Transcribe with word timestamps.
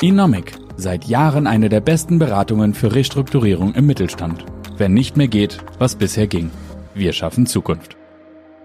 Inomic, 0.00 0.52
seit 0.76 1.06
Jahren 1.06 1.48
eine 1.48 1.68
der 1.68 1.80
besten 1.80 2.20
Beratungen 2.20 2.72
für 2.72 2.94
Restrukturierung 2.94 3.74
im 3.74 3.86
Mittelstand. 3.86 4.44
Wenn 4.76 4.94
nicht 4.94 5.16
mehr 5.16 5.26
geht, 5.26 5.58
was 5.80 5.96
bisher 5.96 6.28
ging. 6.28 6.52
Wir 6.94 7.12
schaffen 7.12 7.46
Zukunft. 7.46 7.96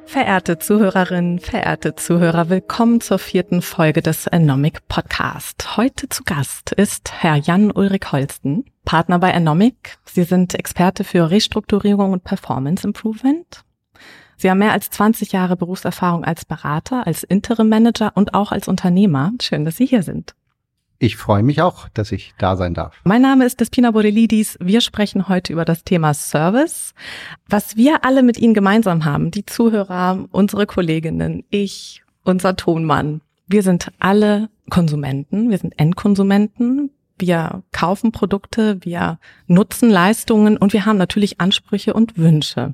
Verehrte 0.05 0.59
Zuhörerinnen, 0.59 1.39
verehrte 1.39 1.95
Zuhörer, 1.95 2.49
willkommen 2.49 3.01
zur 3.01 3.17
vierten 3.17 3.63
Folge 3.63 4.03
des 4.03 4.27
Anomic 4.27 4.87
Podcast. 4.87 5.75
Heute 5.75 6.07
zu 6.07 6.23
Gast 6.23 6.71
ist 6.71 7.11
Herr 7.23 7.37
Jan 7.37 7.71
Ulrich 7.71 8.11
Holsten, 8.11 8.65
Partner 8.85 9.17
bei 9.17 9.33
Anomic. 9.33 9.97
Sie 10.05 10.25
sind 10.25 10.53
Experte 10.53 11.03
für 11.03 11.31
Restrukturierung 11.31 12.11
und 12.11 12.23
Performance 12.23 12.85
Improvement. 12.85 13.63
Sie 14.37 14.51
haben 14.51 14.59
mehr 14.59 14.73
als 14.73 14.91
20 14.91 15.31
Jahre 15.31 15.57
Berufserfahrung 15.57 16.25
als 16.25 16.45
Berater, 16.45 17.07
als 17.07 17.23
Interim 17.23 17.69
Manager 17.69 18.11
und 18.13 18.35
auch 18.35 18.51
als 18.51 18.67
Unternehmer. 18.67 19.31
Schön, 19.41 19.65
dass 19.65 19.77
Sie 19.77 19.87
hier 19.87 20.03
sind. 20.03 20.35
Ich 20.99 21.17
freue 21.17 21.43
mich 21.43 21.61
auch, 21.61 21.89
dass 21.89 22.11
ich 22.11 22.33
da 22.37 22.55
sein 22.55 22.73
darf. 22.73 23.01
Mein 23.03 23.21
Name 23.21 23.45
ist 23.45 23.59
Despina 23.59 23.91
Borelidis. 23.91 24.57
Wir 24.61 24.79
sprechen 24.79 25.27
heute 25.27 25.51
über 25.51 25.65
das 25.65 25.83
Thema 25.83 26.13
Service. 26.13 26.93
Was 27.47 27.75
wir 27.75 28.05
alle 28.05 28.23
mit 28.23 28.37
Ihnen 28.37 28.53
gemeinsam 28.53 29.03
haben, 29.03 29.31
die 29.31 29.45
Zuhörer, 29.45 30.25
unsere 30.31 30.65
Kolleginnen, 30.65 31.43
ich, 31.49 32.03
unser 32.23 32.55
Tonmann. 32.55 33.21
Wir 33.47 33.63
sind 33.63 33.91
alle 33.99 34.49
Konsumenten, 34.69 35.49
wir 35.49 35.57
sind 35.57 35.77
Endkonsumenten. 35.77 36.91
Wir 37.19 37.63
kaufen 37.71 38.11
Produkte, 38.11 38.83
wir 38.83 39.19
nutzen 39.47 39.89
Leistungen 39.89 40.57
und 40.57 40.73
wir 40.73 40.85
haben 40.85 40.97
natürlich 40.97 41.39
Ansprüche 41.39 41.93
und 41.93 42.17
Wünsche. 42.17 42.73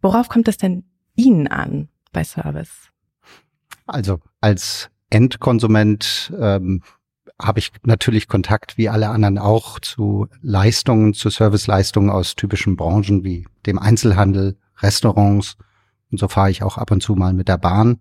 Worauf 0.00 0.28
kommt 0.28 0.48
es 0.48 0.56
denn 0.56 0.84
Ihnen 1.14 1.46
an 1.46 1.88
bei 2.12 2.24
Service? 2.24 2.90
Also 3.86 4.20
als 4.40 4.88
Endkonsument 5.12 6.32
ähm, 6.38 6.82
habe 7.40 7.58
ich 7.58 7.72
natürlich 7.84 8.28
Kontakt 8.28 8.78
wie 8.78 8.88
alle 8.88 9.08
anderen 9.08 9.38
auch 9.38 9.78
zu 9.78 10.28
Leistungen, 10.40 11.12
zu 11.12 11.28
Serviceleistungen 11.28 12.10
aus 12.10 12.34
typischen 12.34 12.76
Branchen 12.76 13.24
wie 13.24 13.46
dem 13.66 13.78
Einzelhandel, 13.78 14.56
Restaurants 14.78 15.56
und 16.10 16.18
so 16.18 16.28
fahre 16.28 16.50
ich 16.50 16.62
auch 16.62 16.78
ab 16.78 16.90
und 16.90 17.02
zu 17.02 17.14
mal 17.14 17.32
mit 17.32 17.48
der 17.48 17.58
Bahn. 17.58 18.00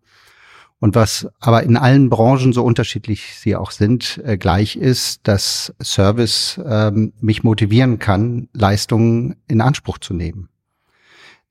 Und 0.80 0.96
was 0.96 1.28
aber 1.40 1.64
in 1.64 1.78
allen 1.78 2.10
Branchen 2.10 2.54
so 2.54 2.64
unterschiedlich 2.64 3.36
sie 3.36 3.56
auch 3.56 3.72
sind, 3.72 4.20
äh, 4.24 4.38
gleich 4.38 4.76
ist, 4.76 5.28
dass 5.28 5.76
Service 5.82 6.60
ähm, 6.66 7.14
mich 7.22 7.44
motivieren 7.44 8.00
kann, 8.00 8.50
Leistungen 8.54 9.36
in 9.48 9.62
Anspruch 9.62 10.00
zu 10.00 10.14
nehmen 10.14 10.50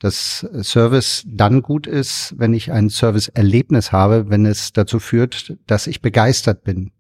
dass 0.01 0.47
Service 0.62 1.25
dann 1.27 1.62
gut 1.62 1.87
ist, 1.87 2.34
wenn 2.37 2.55
ich 2.55 2.73
ein 2.73 2.89
Serviceerlebnis 2.89 3.93
habe, 3.93 4.31
wenn 4.31 4.47
es 4.47 4.73
dazu 4.73 4.98
führt, 4.98 5.56
dass 5.67 5.87
ich 5.87 6.01
begeistert 6.01 6.65
bin. 6.65 6.91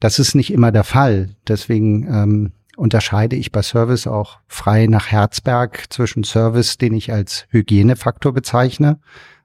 Das 0.00 0.18
ist 0.18 0.34
nicht 0.34 0.52
immer 0.52 0.72
der 0.72 0.82
Fall. 0.82 1.36
Deswegen 1.46 2.06
ähm, 2.12 2.52
unterscheide 2.76 3.36
ich 3.36 3.52
bei 3.52 3.62
Service 3.62 4.08
auch 4.08 4.40
frei 4.48 4.86
nach 4.88 5.06
Herzberg 5.06 5.84
zwischen 5.90 6.24
Service, 6.24 6.76
den 6.76 6.92
ich 6.92 7.12
als 7.12 7.46
Hygienefaktor 7.50 8.32
bezeichne, 8.32 8.98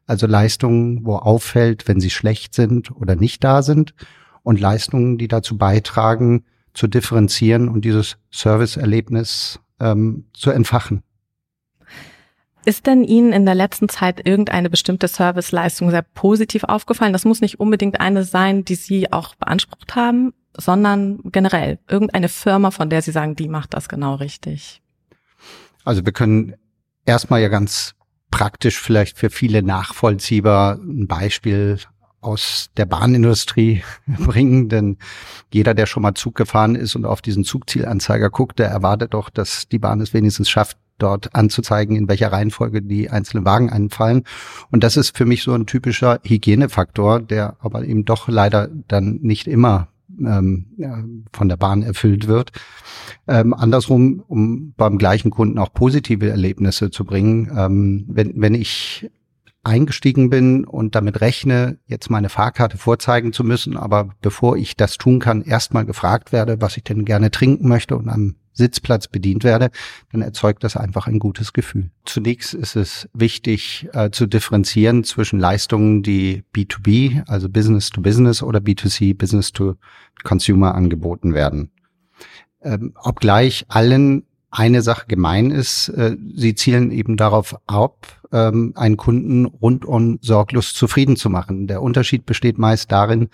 also 0.07 0.25
Leistungen, 0.25 1.05
wo 1.05 1.15
auffällt, 1.15 1.87
wenn 1.87 1.99
sie 1.99 2.09
schlecht 2.09 2.55
sind 2.55 2.91
oder 2.91 3.15
nicht 3.15 3.43
da 3.43 3.61
sind, 3.61 3.93
und 4.41 4.59
Leistungen, 4.59 5.17
die 5.17 5.27
dazu 5.27 5.57
beitragen, 5.57 6.45
zu 6.73 6.87
differenzieren 6.87 7.69
und 7.69 7.83
dieses 7.85 8.17
Serviceerlebnis 8.31 9.59
ähm, 9.79 10.25
zu 10.33 10.51
entfachen. 10.51 11.03
Ist 12.67 12.85
denn 12.85 13.05
Ihnen 13.05 13.31
in 13.31 13.45
der 13.45 13.55
letzten 13.55 13.87
Zeit 13.87 14.27
irgendeine 14.27 14.69
bestimmte 14.69 15.07
Serviceleistung 15.07 15.89
sehr 15.89 16.01
positiv 16.01 16.65
aufgefallen? 16.65 17.13
Das 17.13 17.23
muss 17.23 17.39
nicht 17.39 17.61
unbedingt 17.61 18.01
eine 18.01 18.25
sein, 18.25 18.65
die 18.65 18.75
Sie 18.75 19.09
auch 19.09 19.35
beansprucht 19.35 19.95
haben, 19.95 20.33
sondern 20.53 21.19
generell 21.31 21.79
irgendeine 21.87 22.27
Firma, 22.27 22.71
von 22.71 22.89
der 22.89 23.01
Sie 23.01 23.11
sagen, 23.11 23.37
die 23.37 23.47
macht 23.47 23.73
das 23.73 23.87
genau 23.87 24.15
richtig. 24.15 24.81
Also 25.85 26.05
wir 26.05 26.11
können 26.11 26.55
erstmal 27.05 27.41
ja 27.41 27.47
ganz 27.47 27.95
praktisch 28.31 28.81
vielleicht 28.81 29.17
für 29.17 29.29
viele 29.29 29.63
nachvollziehbar 29.63 30.73
ein 30.73 31.07
Beispiel 31.07 31.79
aus 32.19 32.69
der 32.75 32.85
Bahnindustrie 32.85 33.81
bringen, 34.07 34.67
denn 34.67 34.97
jeder, 35.53 35.73
der 35.73 35.85
schon 35.85 36.03
mal 36.03 36.15
Zug 36.15 36.35
gefahren 36.35 36.75
ist 36.75 36.97
und 36.97 37.05
auf 37.05 37.21
diesen 37.21 37.45
Zugzielanzeiger 37.45 38.29
guckt, 38.29 38.59
der 38.59 38.67
erwartet 38.67 39.13
doch, 39.13 39.29
dass 39.29 39.69
die 39.69 39.79
Bahn 39.79 40.01
es 40.01 40.13
wenigstens 40.13 40.49
schafft, 40.49 40.77
dort 40.97 41.35
anzuzeigen, 41.35 41.95
in 41.95 42.07
welcher 42.07 42.31
Reihenfolge 42.31 42.81
die 42.81 43.09
einzelnen 43.09 43.45
Wagen 43.45 43.69
einfallen. 43.69 44.23
Und 44.71 44.83
das 44.83 44.97
ist 44.97 45.17
für 45.17 45.25
mich 45.25 45.43
so 45.43 45.53
ein 45.53 45.65
typischer 45.65 46.19
Hygienefaktor, 46.23 47.19
der 47.19 47.57
aber 47.59 47.85
eben 47.85 48.05
doch 48.05 48.27
leider 48.27 48.69
dann 48.87 49.19
nicht 49.21 49.47
immer 49.47 49.89
ähm, 50.19 51.25
von 51.33 51.49
der 51.49 51.57
Bahn 51.57 51.83
erfüllt 51.83 52.27
wird. 52.27 52.51
Ähm, 53.27 53.53
andersrum, 53.53 54.23
um 54.27 54.73
beim 54.75 54.97
gleichen 54.97 55.31
Kunden 55.31 55.59
auch 55.59 55.73
positive 55.73 56.29
Erlebnisse 56.29 56.91
zu 56.91 57.05
bringen, 57.05 57.51
ähm, 57.55 58.05
wenn, 58.07 58.33
wenn 58.35 58.55
ich 58.55 59.09
eingestiegen 59.63 60.29
bin 60.29 60.63
und 60.63 60.95
damit 60.95 61.19
rechne, 61.19 61.77
jetzt 61.87 62.09
meine 62.09 62.29
Fahrkarte 62.29 62.77
vorzeigen 62.77 63.33
zu 63.33 63.43
müssen, 63.43 63.75
aber 63.75 64.09
bevor 64.21 64.55
ich 64.55 64.77
das 64.77 64.97
tun 64.97 65.19
kann, 65.19 65.41
erstmal 65.41 65.85
gefragt 65.85 66.31
werde, 66.31 66.61
was 66.61 66.77
ich 66.77 66.83
denn 66.83 67.03
gerne 67.03 67.31
trinken 67.31 67.67
möchte 67.67 67.97
und 67.97 68.07
am 68.07 68.35
Sitzplatz 68.57 69.07
bedient 69.07 69.43
werde, 69.43 69.69
dann 70.11 70.21
erzeugt 70.21 70.63
das 70.63 70.75
einfach 70.75 71.07
ein 71.07 71.19
gutes 71.19 71.53
Gefühl. 71.53 71.89
Zunächst 72.05 72.53
ist 72.53 72.75
es 72.75 73.07
wichtig 73.13 73.87
äh, 73.93 74.09
zu 74.11 74.27
differenzieren 74.27 75.03
zwischen 75.03 75.39
Leistungen, 75.39 76.03
die 76.03 76.43
B2B, 76.55 77.23
also 77.27 77.49
Business 77.49 77.89
to 77.89 78.01
Business 78.01 78.43
oder 78.43 78.59
B2C, 78.59 79.15
Business 79.15 79.51
to 79.51 79.75
Consumer 80.23 80.75
angeboten 80.75 81.33
werden. 81.33 81.71
Ähm, 82.61 82.93
obgleich 83.01 83.65
allen 83.69 84.23
eine 84.49 84.81
Sache 84.81 85.05
gemein 85.07 85.51
ist, 85.51 85.89
äh, 85.89 86.15
sie 86.33 86.55
zielen 86.55 86.91
eben 86.91 87.17
darauf 87.17 87.57
ab, 87.67 88.07
ähm, 88.31 88.73
einen 88.75 88.97
Kunden 88.97 89.45
rundum 89.45 90.19
sorglos 90.21 90.73
zufrieden 90.73 91.15
zu 91.15 91.29
machen. 91.29 91.67
Der 91.67 91.81
Unterschied 91.81 92.25
besteht 92.25 92.57
meist 92.57 92.91
darin, 92.91 93.29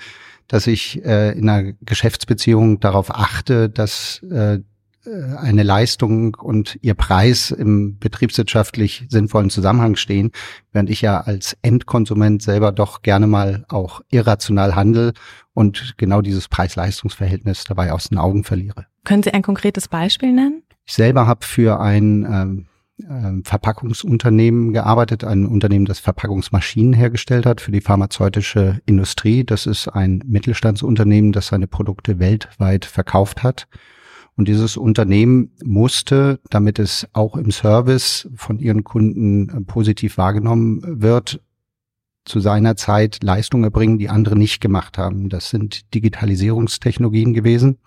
dass 0.47 0.67
ich 0.67 1.03
äh, 1.05 1.37
in 1.37 1.47
einer 1.49 1.73
Geschäftsbeziehung 1.81 2.79
darauf 2.79 3.13
achte, 3.13 3.69
dass 3.69 4.21
äh, 4.23 4.59
eine 5.05 5.63
Leistung 5.63 6.35
und 6.35 6.77
ihr 6.81 6.93
Preis 6.93 7.51
im 7.51 7.97
betriebswirtschaftlich 7.99 9.05
sinnvollen 9.09 9.49
Zusammenhang 9.49 9.95
stehen, 9.95 10.31
während 10.71 10.89
ich 10.89 11.01
ja 11.01 11.19
als 11.19 11.57
Endkonsument 11.61 12.41
selber 12.41 12.71
doch 12.71 13.01
gerne 13.01 13.27
mal 13.27 13.65
auch 13.69 14.01
irrational 14.11 14.75
handel 14.75 15.13
und 15.53 15.95
genau 15.97 16.21
dieses 16.21 16.47
Preis-Leistungs-Verhältnis 16.47 17.65
dabei 17.65 17.91
aus 17.91 18.09
den 18.09 18.17
Augen 18.17 18.43
verliere. 18.43 18.85
Können 19.03 19.23
Sie 19.23 19.33
ein 19.33 19.41
konkretes 19.41 19.87
Beispiel 19.87 20.31
nennen? 20.31 20.63
Ich 20.85 20.93
selber 20.93 21.27
habe 21.27 21.45
für 21.45 21.79
ein 21.79 22.25
ähm, 22.29 22.65
ähm, 23.09 23.43
Verpackungsunternehmen 23.43 24.71
gearbeitet, 24.71 25.23
ein 25.23 25.45
Unternehmen, 25.45 25.85
das 25.85 25.99
Verpackungsmaschinen 25.99 26.93
hergestellt 26.93 27.45
hat 27.45 27.59
für 27.59 27.71
die 27.71 27.81
pharmazeutische 27.81 28.81
Industrie. 28.85 29.43
Das 29.43 29.65
ist 29.65 29.87
ein 29.87 30.23
Mittelstandsunternehmen, 30.25 31.31
das 31.31 31.47
seine 31.47 31.67
Produkte 31.67 32.19
weltweit 32.19 32.85
verkauft 32.85 33.43
hat. 33.43 33.67
Und 34.35 34.47
dieses 34.47 34.77
Unternehmen 34.77 35.51
musste, 35.63 36.39
damit 36.49 36.79
es 36.79 37.07
auch 37.13 37.35
im 37.35 37.51
Service 37.51 38.27
von 38.35 38.59
ihren 38.59 38.83
Kunden 38.83 39.49
äh, 39.49 39.61
positiv 39.61 40.17
wahrgenommen 40.17 41.01
wird, 41.01 41.39
zu 42.25 42.39
seiner 42.39 42.75
Zeit 42.75 43.21
Leistungen 43.21 43.65
erbringen, 43.65 43.99
die 43.99 44.09
andere 44.09 44.37
nicht 44.37 44.61
gemacht 44.61 44.97
haben. 44.97 45.29
Das 45.29 45.49
sind 45.49 45.93
Digitalisierungstechnologien 45.93 47.33
gewesen, 47.33 47.79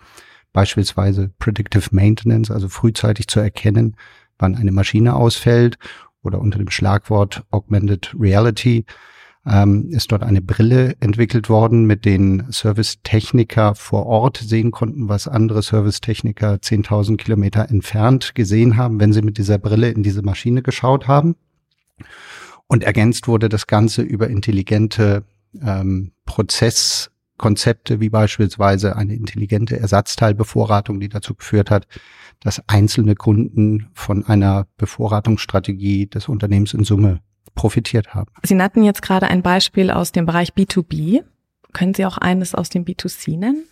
beispielsweise 0.53 1.31
Predictive 1.39 1.89
Maintenance, 1.91 2.51
also 2.51 2.69
frühzeitig 2.69 3.29
zu 3.29 3.41
erkennen, 3.41 3.97
wann 4.39 4.55
eine 4.55 4.73
Maschine 4.73 5.15
ausfällt 5.15 5.79
oder 6.23 6.41
unter 6.41 6.59
dem 6.59 6.71
Schlagwort 6.71 7.45
Augmented 7.51 8.15
Reality 8.19 8.85
ähm, 9.47 9.89
ist 9.91 10.11
dort 10.11 10.23
eine 10.23 10.41
Brille 10.43 10.97
entwickelt 11.01 11.49
worden, 11.49 11.87
mit 11.87 12.05
denen 12.05 12.51
Servicetechniker 12.51 13.75
vor 13.75 14.07
Ort 14.07 14.39
sehen 14.39 14.73
konnten, 14.73 15.09
was 15.09 15.29
andere 15.29 15.63
Servicetechniker 15.63 16.55
10.000 16.55 17.17
Kilometer 17.17 17.71
entfernt 17.71 18.35
gesehen 18.35 18.77
haben, 18.77 18.99
wenn 18.99 19.13
sie 19.13 19.23
mit 19.23 19.39
dieser 19.39 19.59
Brille 19.59 19.91
in 19.91 20.03
diese 20.03 20.23
Maschine 20.23 20.63
geschaut 20.63 21.07
haben. 21.07 21.37
Und 22.67 22.83
ergänzt 22.83 23.29
wurde 23.29 23.49
das 23.49 23.69
Ganze 23.69 24.03
über 24.03 24.29
intelligente 24.29 25.25
ähm, 25.63 26.11
Prozesskonzepte, 26.25 28.01
wie 28.01 28.11
beispielsweise 28.11 28.97
eine 28.97 29.15
intelligente 29.15 29.79
Ersatzteilbevorratung, 29.79 30.99
die 30.99 31.09
dazu 31.09 31.35
geführt 31.35 31.71
hat, 31.71 31.87
dass 32.41 32.63
einzelne 32.69 33.15
Kunden 33.15 33.89
von 33.93 34.27
einer 34.27 34.67
Bevorratungsstrategie 34.77 36.09
des 36.09 36.29
Unternehmens 36.29 36.75
in 36.75 36.83
Summe 36.83 37.21
profitiert 37.55 38.15
haben. 38.15 38.31
Sie 38.43 38.55
nannten 38.55 38.83
jetzt 38.83 39.03
gerade 39.03 39.29
ein 39.29 39.43
Beispiel 39.43 39.91
aus 39.91 40.13
dem 40.13 40.27
Bereich 40.27 40.51
B2B. 40.51 41.23
Können 41.73 41.95
Sie 41.95 42.07
auch 42.07 42.19
eines 42.19 42.55
aus 42.55 42.69
dem 42.71 42.85
B2C 42.85 43.39
nennen? 43.39 43.65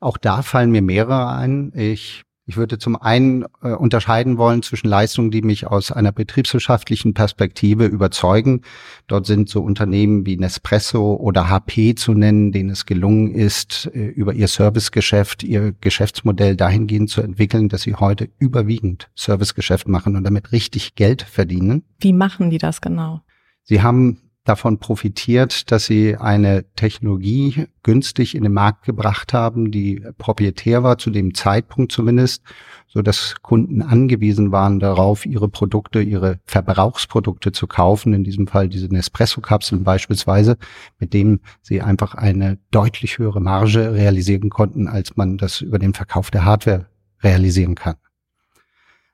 Auch 0.00 0.16
da 0.16 0.42
fallen 0.42 0.70
mir 0.70 0.82
mehrere 0.82 1.28
ein. 1.28 1.72
Ich 1.74 2.24
Ich 2.48 2.56
würde 2.56 2.78
zum 2.78 2.96
einen 2.96 3.44
äh, 3.60 3.72
unterscheiden 3.72 4.38
wollen 4.38 4.62
zwischen 4.62 4.88
Leistungen, 4.88 5.30
die 5.30 5.42
mich 5.42 5.66
aus 5.66 5.92
einer 5.92 6.12
betriebswirtschaftlichen 6.12 7.12
Perspektive 7.12 7.84
überzeugen. 7.84 8.62
Dort 9.06 9.26
sind 9.26 9.50
so 9.50 9.60
Unternehmen 9.60 10.24
wie 10.24 10.38
Nespresso 10.38 11.16
oder 11.16 11.50
HP 11.50 11.94
zu 11.94 12.14
nennen, 12.14 12.50
denen 12.50 12.70
es 12.70 12.86
gelungen 12.86 13.34
ist, 13.34 13.90
äh, 13.92 14.06
über 14.06 14.32
ihr 14.32 14.48
Servicegeschäft, 14.48 15.42
ihr 15.42 15.74
Geschäftsmodell 15.78 16.56
dahingehend 16.56 17.10
zu 17.10 17.20
entwickeln, 17.20 17.68
dass 17.68 17.82
sie 17.82 17.96
heute 17.96 18.30
überwiegend 18.38 19.10
Servicegeschäft 19.14 19.86
machen 19.86 20.16
und 20.16 20.24
damit 20.24 20.50
richtig 20.50 20.94
Geld 20.94 21.20
verdienen. 21.20 21.82
Wie 22.00 22.14
machen 22.14 22.48
die 22.48 22.56
das 22.56 22.80
genau? 22.80 23.20
Sie 23.64 23.82
haben 23.82 24.27
davon 24.48 24.78
profitiert, 24.78 25.70
dass 25.70 25.86
sie 25.86 26.16
eine 26.16 26.64
Technologie 26.74 27.66
günstig 27.82 28.34
in 28.34 28.42
den 28.42 28.52
Markt 28.52 28.84
gebracht 28.84 29.32
haben, 29.32 29.70
die 29.70 30.02
proprietär 30.16 30.82
war, 30.82 30.98
zu 30.98 31.10
dem 31.10 31.34
Zeitpunkt 31.34 31.92
zumindest, 31.92 32.42
so 32.86 33.02
dass 33.02 33.36
Kunden 33.42 33.82
angewiesen 33.82 34.50
waren 34.50 34.80
darauf, 34.80 35.26
ihre 35.26 35.48
Produkte, 35.48 36.00
ihre 36.00 36.40
Verbrauchsprodukte 36.46 37.52
zu 37.52 37.66
kaufen, 37.66 38.14
in 38.14 38.24
diesem 38.24 38.46
Fall 38.46 38.68
diese 38.68 38.86
Nespresso-Kapseln 38.86 39.84
beispielsweise, 39.84 40.56
mit 40.98 41.12
denen 41.12 41.40
sie 41.60 41.82
einfach 41.82 42.14
eine 42.14 42.58
deutlich 42.70 43.18
höhere 43.18 43.40
Marge 43.40 43.92
realisieren 43.92 44.48
konnten, 44.48 44.88
als 44.88 45.16
man 45.16 45.36
das 45.36 45.60
über 45.60 45.78
den 45.78 45.92
Verkauf 45.92 46.30
der 46.30 46.44
Hardware 46.44 46.86
realisieren 47.22 47.74
kann. 47.74 47.96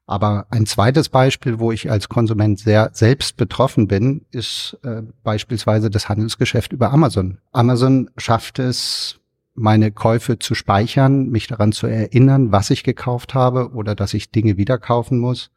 Aber 0.06 0.46
ein 0.50 0.66
zweites 0.66 1.08
Beispiel, 1.08 1.58
wo 1.58 1.72
ich 1.72 1.90
als 1.90 2.08
Konsument 2.08 2.58
sehr 2.58 2.90
selbst 2.92 3.36
betroffen 3.36 3.88
bin, 3.88 4.26
ist 4.30 4.78
äh, 4.82 5.02
beispielsweise 5.22 5.88
das 5.88 6.08
Handelsgeschäft 6.08 6.72
über 6.72 6.92
Amazon. 6.92 7.38
Amazon 7.52 8.10
schafft 8.18 8.58
es, 8.58 9.20
meine 9.54 9.92
Käufe 9.92 10.38
zu 10.38 10.54
speichern, 10.54 11.28
mich 11.30 11.46
daran 11.46 11.72
zu 11.72 11.86
erinnern, 11.86 12.52
was 12.52 12.70
ich 12.70 12.82
gekauft 12.82 13.34
habe 13.34 13.70
oder 13.72 13.94
dass 13.94 14.12
ich 14.12 14.30
Dinge 14.30 14.56
wieder 14.56 14.78
kaufen 14.78 15.18
muss. 15.18 15.50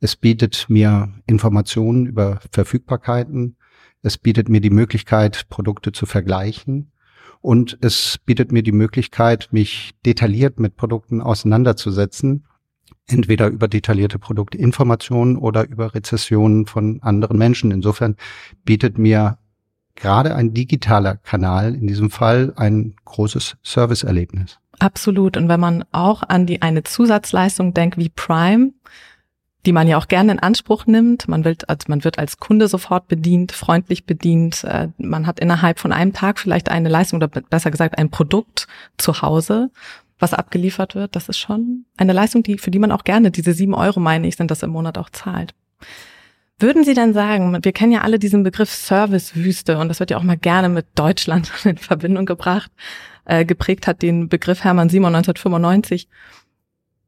Es 0.00 0.16
bietet 0.16 0.66
mir 0.68 1.12
Informationen 1.26 2.06
über 2.06 2.40
Verfügbarkeiten. 2.50 3.56
Es 4.02 4.18
bietet 4.18 4.48
mir 4.48 4.60
die 4.60 4.70
Möglichkeit, 4.70 5.48
Produkte 5.48 5.92
zu 5.92 6.06
vergleichen. 6.06 6.90
Und 7.40 7.78
es 7.82 8.18
bietet 8.24 8.50
mir 8.50 8.62
die 8.62 8.72
Möglichkeit, 8.72 9.48
mich 9.52 9.92
detailliert 10.04 10.58
mit 10.58 10.76
Produkten 10.76 11.20
auseinanderzusetzen 11.20 12.44
entweder 13.06 13.48
über 13.48 13.68
detaillierte 13.68 14.18
Produktinformationen 14.18 15.36
oder 15.36 15.68
über 15.68 15.94
Rezessionen 15.94 16.66
von 16.66 17.00
anderen 17.02 17.38
Menschen. 17.38 17.70
Insofern 17.70 18.16
bietet 18.64 18.98
mir 18.98 19.38
gerade 19.94 20.34
ein 20.34 20.54
digitaler 20.54 21.16
Kanal 21.16 21.74
in 21.74 21.86
diesem 21.86 22.10
Fall 22.10 22.52
ein 22.56 22.94
großes 23.04 23.56
Serviceerlebnis. 23.62 24.58
Absolut. 24.78 25.36
Und 25.36 25.48
wenn 25.48 25.60
man 25.60 25.84
auch 25.92 26.22
an 26.22 26.46
die 26.46 26.62
eine 26.62 26.82
Zusatzleistung 26.82 27.74
denkt 27.74 27.98
wie 27.98 28.08
Prime, 28.08 28.72
die 29.64 29.72
man 29.72 29.86
ja 29.86 29.96
auch 29.96 30.08
gerne 30.08 30.32
in 30.32 30.38
Anspruch 30.40 30.86
nimmt. 30.86 31.28
Man 31.28 31.44
wird, 31.44 31.68
also 31.68 31.84
man 31.86 32.02
wird 32.02 32.18
als 32.18 32.38
Kunde 32.38 32.66
sofort 32.66 33.06
bedient, 33.06 33.52
freundlich 33.52 34.06
bedient. 34.06 34.64
Äh, 34.64 34.88
man 34.98 35.26
hat 35.26 35.38
innerhalb 35.38 35.78
von 35.78 35.92
einem 35.92 36.12
Tag 36.12 36.40
vielleicht 36.40 36.68
eine 36.68 36.88
Leistung 36.88 37.18
oder 37.18 37.28
besser 37.28 37.70
gesagt 37.70 37.96
ein 37.96 38.10
Produkt 38.10 38.66
zu 38.98 39.22
Hause 39.22 39.70
was 40.22 40.32
abgeliefert 40.32 40.94
wird, 40.94 41.16
das 41.16 41.28
ist 41.28 41.38
schon 41.38 41.84
eine 41.96 42.12
Leistung, 42.12 42.42
die, 42.42 42.56
für 42.56 42.70
die 42.70 42.78
man 42.78 42.92
auch 42.92 43.04
gerne 43.04 43.30
diese 43.30 43.52
sieben 43.52 43.74
Euro, 43.74 44.00
meine 44.00 44.26
ich, 44.28 44.36
sind 44.36 44.50
das 44.50 44.62
im 44.62 44.70
Monat 44.70 44.96
auch 44.96 45.10
zahlt. 45.10 45.54
Würden 46.58 46.84
Sie 46.84 46.94
denn 46.94 47.12
sagen, 47.12 47.58
wir 47.60 47.72
kennen 47.72 47.92
ja 47.92 48.02
alle 48.02 48.20
diesen 48.20 48.44
Begriff 48.44 48.70
Servicewüste 48.70 49.78
und 49.78 49.88
das 49.88 49.98
wird 49.98 50.12
ja 50.12 50.16
auch 50.16 50.22
mal 50.22 50.36
gerne 50.36 50.68
mit 50.68 50.86
Deutschland 50.94 51.50
in 51.64 51.76
Verbindung 51.76 52.24
gebracht, 52.24 52.70
äh, 53.24 53.44
geprägt 53.44 53.86
hat 53.86 54.00
den 54.00 54.28
Begriff 54.28 54.62
Hermann 54.62 54.88
Simon 54.88 55.14
1995. 55.14 56.08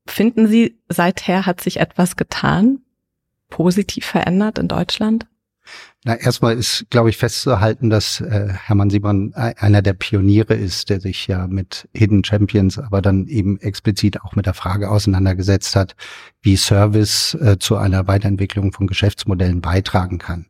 Finden 0.07 0.49
Sie, 0.49 0.79
seither 0.89 1.47
hat 1.47 1.61
sich 1.61 1.79
etwas 1.79 2.17
getan, 2.17 2.81
positiv 3.49 4.05
verändert 4.05 4.59
in 4.59 4.69
Deutschland? 4.69 5.27
Na, 6.05 6.17
erstmal 6.17 6.57
ist, 6.57 6.87
glaube 6.91 7.09
ich, 7.09 7.17
festzuhalten, 7.17 7.89
dass 7.89 8.21
äh, 8.21 8.49
Hermann 8.53 8.91
Simon 8.91 9.33
einer 9.35 9.81
der 9.81 9.95
Pioniere 9.95 10.55
ist, 10.55 10.91
der 10.91 11.01
sich 11.01 11.27
ja 11.27 11.47
mit 11.47 11.89
Hidden 11.95 12.23
Champions, 12.25 12.79
aber 12.79 13.01
dann 13.01 13.27
eben 13.27 13.59
explizit 13.61 14.21
auch 14.21 14.37
mit 14.37 14.45
der 14.45 14.55
Frage 14.55 14.91
auseinandergesetzt 14.91 15.77
hat, 15.77 15.97
wie 16.43 16.57
Service 16.57 17.35
äh, 17.35 17.59
zu 17.59 17.77
einer 17.77 18.07
Weiterentwicklung 18.07 18.73
von 18.73 18.87
Geschäftsmodellen 18.87 19.63
beitragen 19.63 20.19
kann. 20.19 20.47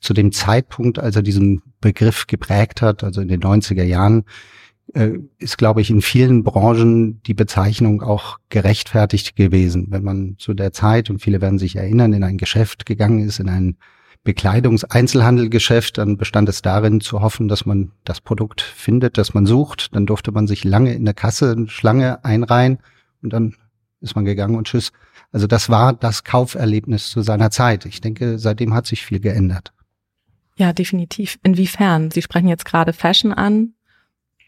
Zu 0.00 0.12
dem 0.12 0.32
Zeitpunkt, 0.32 0.98
als 0.98 1.16
er 1.16 1.22
diesen 1.22 1.62
Begriff 1.80 2.26
geprägt 2.26 2.82
hat, 2.82 3.02
also 3.02 3.22
in 3.22 3.28
den 3.28 3.40
90er 3.40 3.84
Jahren, 3.84 4.24
äh, 4.94 5.18
ist, 5.38 5.56
glaube 5.56 5.80
ich, 5.80 5.90
in 5.90 6.02
vielen 6.02 6.42
Branchen 6.42 7.22
die 7.22 7.34
Bezeichnung 7.34 8.02
auch 8.02 8.38
gerechtfertigt 8.48 9.36
gewesen. 9.36 9.86
Wenn 9.90 10.02
man 10.02 10.36
zu 10.38 10.52
der 10.52 10.72
Zeit, 10.72 11.10
und 11.10 11.22
viele 11.22 11.40
werden 11.40 11.58
sich 11.58 11.76
erinnern, 11.76 12.12
in 12.12 12.24
ein 12.24 12.38
Geschäft 12.38 12.86
gegangen 12.86 13.20
ist, 13.20 13.38
in 13.38 13.48
ein 13.48 13.76
Bekleidungseinzelhandelgeschäft, 14.24 15.98
dann 15.98 16.18
bestand 16.18 16.48
es 16.48 16.60
darin 16.62 17.00
zu 17.00 17.20
hoffen, 17.20 17.48
dass 17.48 17.64
man 17.64 17.92
das 18.04 18.20
Produkt 18.20 18.60
findet, 18.60 19.16
das 19.16 19.32
man 19.32 19.46
sucht. 19.46 19.94
Dann 19.94 20.06
durfte 20.06 20.30
man 20.32 20.46
sich 20.46 20.64
lange 20.64 20.92
in 20.92 21.04
der 21.04 21.14
Kasse 21.14 21.52
eine 21.52 21.68
Schlange 21.68 22.24
einreihen 22.24 22.78
und 23.22 23.32
dann 23.32 23.54
ist 24.00 24.14
man 24.14 24.24
gegangen 24.24 24.56
und 24.56 24.66
tschüss. 24.66 24.92
Also 25.32 25.46
das 25.46 25.68
war 25.70 25.92
das 25.92 26.24
Kauferlebnis 26.24 27.08
zu 27.08 27.22
seiner 27.22 27.50
Zeit. 27.50 27.86
Ich 27.86 28.00
denke, 28.00 28.38
seitdem 28.38 28.74
hat 28.74 28.86
sich 28.86 29.04
viel 29.04 29.20
geändert. 29.20 29.72
Ja, 30.56 30.72
definitiv. 30.72 31.38
Inwiefern? 31.42 32.10
Sie 32.10 32.22
sprechen 32.22 32.48
jetzt 32.48 32.64
gerade 32.64 32.92
Fashion 32.92 33.32
an, 33.32 33.74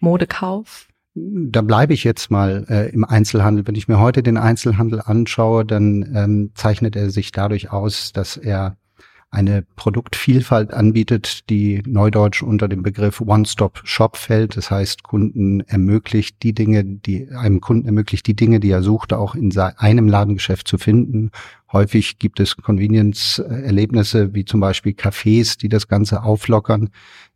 Modekauf. 0.00 0.88
Da 1.14 1.60
bleibe 1.60 1.94
ich 1.94 2.04
jetzt 2.04 2.30
mal 2.30 2.66
äh, 2.68 2.90
im 2.90 3.04
Einzelhandel. 3.04 3.66
Wenn 3.66 3.74
ich 3.74 3.88
mir 3.88 4.00
heute 4.00 4.22
den 4.22 4.36
Einzelhandel 4.36 5.00
anschaue, 5.02 5.64
dann 5.64 6.10
ähm, 6.14 6.50
zeichnet 6.54 6.96
er 6.96 7.10
sich 7.10 7.32
dadurch 7.32 7.70
aus, 7.70 8.12
dass 8.12 8.36
er 8.36 8.76
eine 9.32 9.64
Produktvielfalt 9.76 10.74
anbietet, 10.74 11.48
die 11.48 11.82
neudeutsch 11.86 12.42
unter 12.42 12.68
dem 12.68 12.82
Begriff 12.82 13.22
One-Stop-Shop 13.22 14.18
fällt. 14.18 14.58
Das 14.58 14.70
heißt, 14.70 15.02
Kunden 15.02 15.60
ermöglicht 15.60 16.42
die 16.42 16.52
Dinge, 16.52 16.84
die 16.84 17.30
einem 17.30 17.62
Kunden 17.62 17.86
ermöglicht 17.86 18.26
die 18.26 18.36
Dinge, 18.36 18.60
die 18.60 18.70
er 18.70 18.82
sucht, 18.82 19.14
auch 19.14 19.34
in 19.34 19.56
einem 19.58 20.06
Ladengeschäft 20.06 20.68
zu 20.68 20.76
finden. 20.76 21.30
Häufig 21.72 22.18
gibt 22.18 22.40
es 22.40 22.56
Convenience-Erlebnisse 22.58 24.34
wie 24.34 24.44
zum 24.44 24.60
Beispiel 24.60 24.92
Cafés, 24.92 25.58
die 25.58 25.70
das 25.70 25.88
Ganze 25.88 26.22
auflockern. 26.22 26.90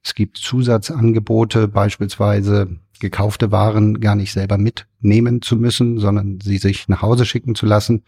Es 0.04 0.14
gibt 0.14 0.36
Zusatzangebote, 0.36 1.66
beispielsweise 1.66 2.76
gekaufte 3.00 3.52
Waren 3.52 4.00
gar 4.00 4.16
nicht 4.16 4.32
selber 4.32 4.58
mitnehmen 4.58 5.40
zu 5.40 5.56
müssen, 5.56 5.98
sondern 5.98 6.40
sie 6.42 6.58
sich 6.58 6.88
nach 6.88 7.00
Hause 7.00 7.24
schicken 7.24 7.54
zu 7.54 7.64
lassen. 7.64 8.04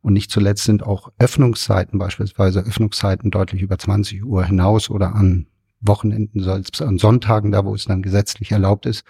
Und 0.00 0.12
nicht 0.12 0.30
zuletzt 0.30 0.64
sind 0.64 0.82
auch 0.82 1.10
Öffnungszeiten, 1.18 1.98
beispielsweise 1.98 2.60
Öffnungszeiten 2.60 3.30
deutlich 3.30 3.62
über 3.62 3.78
20 3.78 4.24
Uhr 4.24 4.44
hinaus 4.44 4.90
oder 4.90 5.14
an 5.14 5.46
Wochenenden, 5.80 6.48
an 6.48 6.98
Sonntagen, 6.98 7.52
da 7.52 7.64
wo 7.64 7.74
es 7.74 7.84
dann 7.84 8.02
gesetzlich 8.02 8.52
erlaubt 8.52 8.86
ist, 8.86 9.04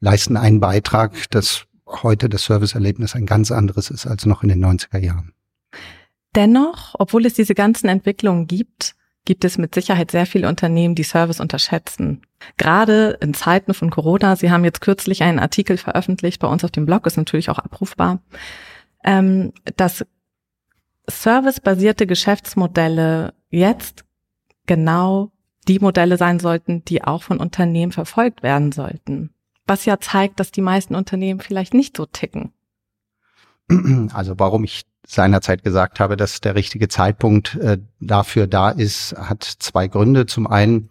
leisten 0.00 0.36
einen 0.36 0.60
Beitrag, 0.60 1.30
dass 1.30 1.66
heute 1.86 2.28
das 2.28 2.44
Serviceerlebnis 2.44 3.14
ein 3.14 3.26
ganz 3.26 3.50
anderes 3.50 3.90
ist 3.90 4.06
als 4.06 4.26
noch 4.26 4.42
in 4.42 4.48
den 4.48 4.64
90er 4.64 4.98
Jahren. 4.98 5.32
Dennoch, 6.34 6.94
obwohl 6.98 7.26
es 7.26 7.34
diese 7.34 7.54
ganzen 7.54 7.88
Entwicklungen 7.88 8.46
gibt, 8.46 8.94
gibt 9.24 9.44
es 9.44 9.58
mit 9.58 9.74
Sicherheit 9.74 10.10
sehr 10.10 10.26
viele 10.26 10.48
Unternehmen, 10.48 10.94
die 10.94 11.02
Service 11.02 11.40
unterschätzen. 11.40 12.22
Gerade 12.56 13.18
in 13.20 13.34
Zeiten 13.34 13.74
von 13.74 13.90
Corona, 13.90 14.36
Sie 14.36 14.50
haben 14.50 14.64
jetzt 14.64 14.80
kürzlich 14.80 15.22
einen 15.22 15.38
Artikel 15.38 15.76
veröffentlicht, 15.76 16.40
bei 16.40 16.48
uns 16.48 16.64
auf 16.64 16.70
dem 16.70 16.86
Blog 16.86 17.06
ist 17.06 17.16
natürlich 17.16 17.50
auch 17.50 17.58
abrufbar, 17.58 18.20
ähm, 19.04 19.52
dass 19.76 20.04
servicebasierte 21.08 22.06
Geschäftsmodelle 22.06 23.34
jetzt 23.48 24.04
genau 24.66 25.32
die 25.68 25.78
Modelle 25.78 26.16
sein 26.16 26.38
sollten, 26.38 26.84
die 26.84 27.04
auch 27.04 27.22
von 27.22 27.38
Unternehmen 27.38 27.92
verfolgt 27.92 28.42
werden 28.42 28.72
sollten. 28.72 29.30
Was 29.66 29.84
ja 29.84 30.00
zeigt, 30.00 30.40
dass 30.40 30.50
die 30.50 30.62
meisten 30.62 30.94
Unternehmen 30.94 31.40
vielleicht 31.40 31.74
nicht 31.74 31.96
so 31.96 32.06
ticken. 32.06 32.52
Also 34.12 34.38
warum 34.38 34.64
ich 34.64 34.82
seinerzeit 35.06 35.62
gesagt 35.62 36.00
habe, 36.00 36.16
dass 36.16 36.40
der 36.40 36.54
richtige 36.54 36.88
Zeitpunkt 36.88 37.54
äh, 37.56 37.78
dafür 38.00 38.46
da 38.46 38.70
ist, 38.70 39.14
hat 39.16 39.44
zwei 39.44 39.88
Gründe. 39.88 40.26
Zum 40.26 40.46
einen 40.46 40.90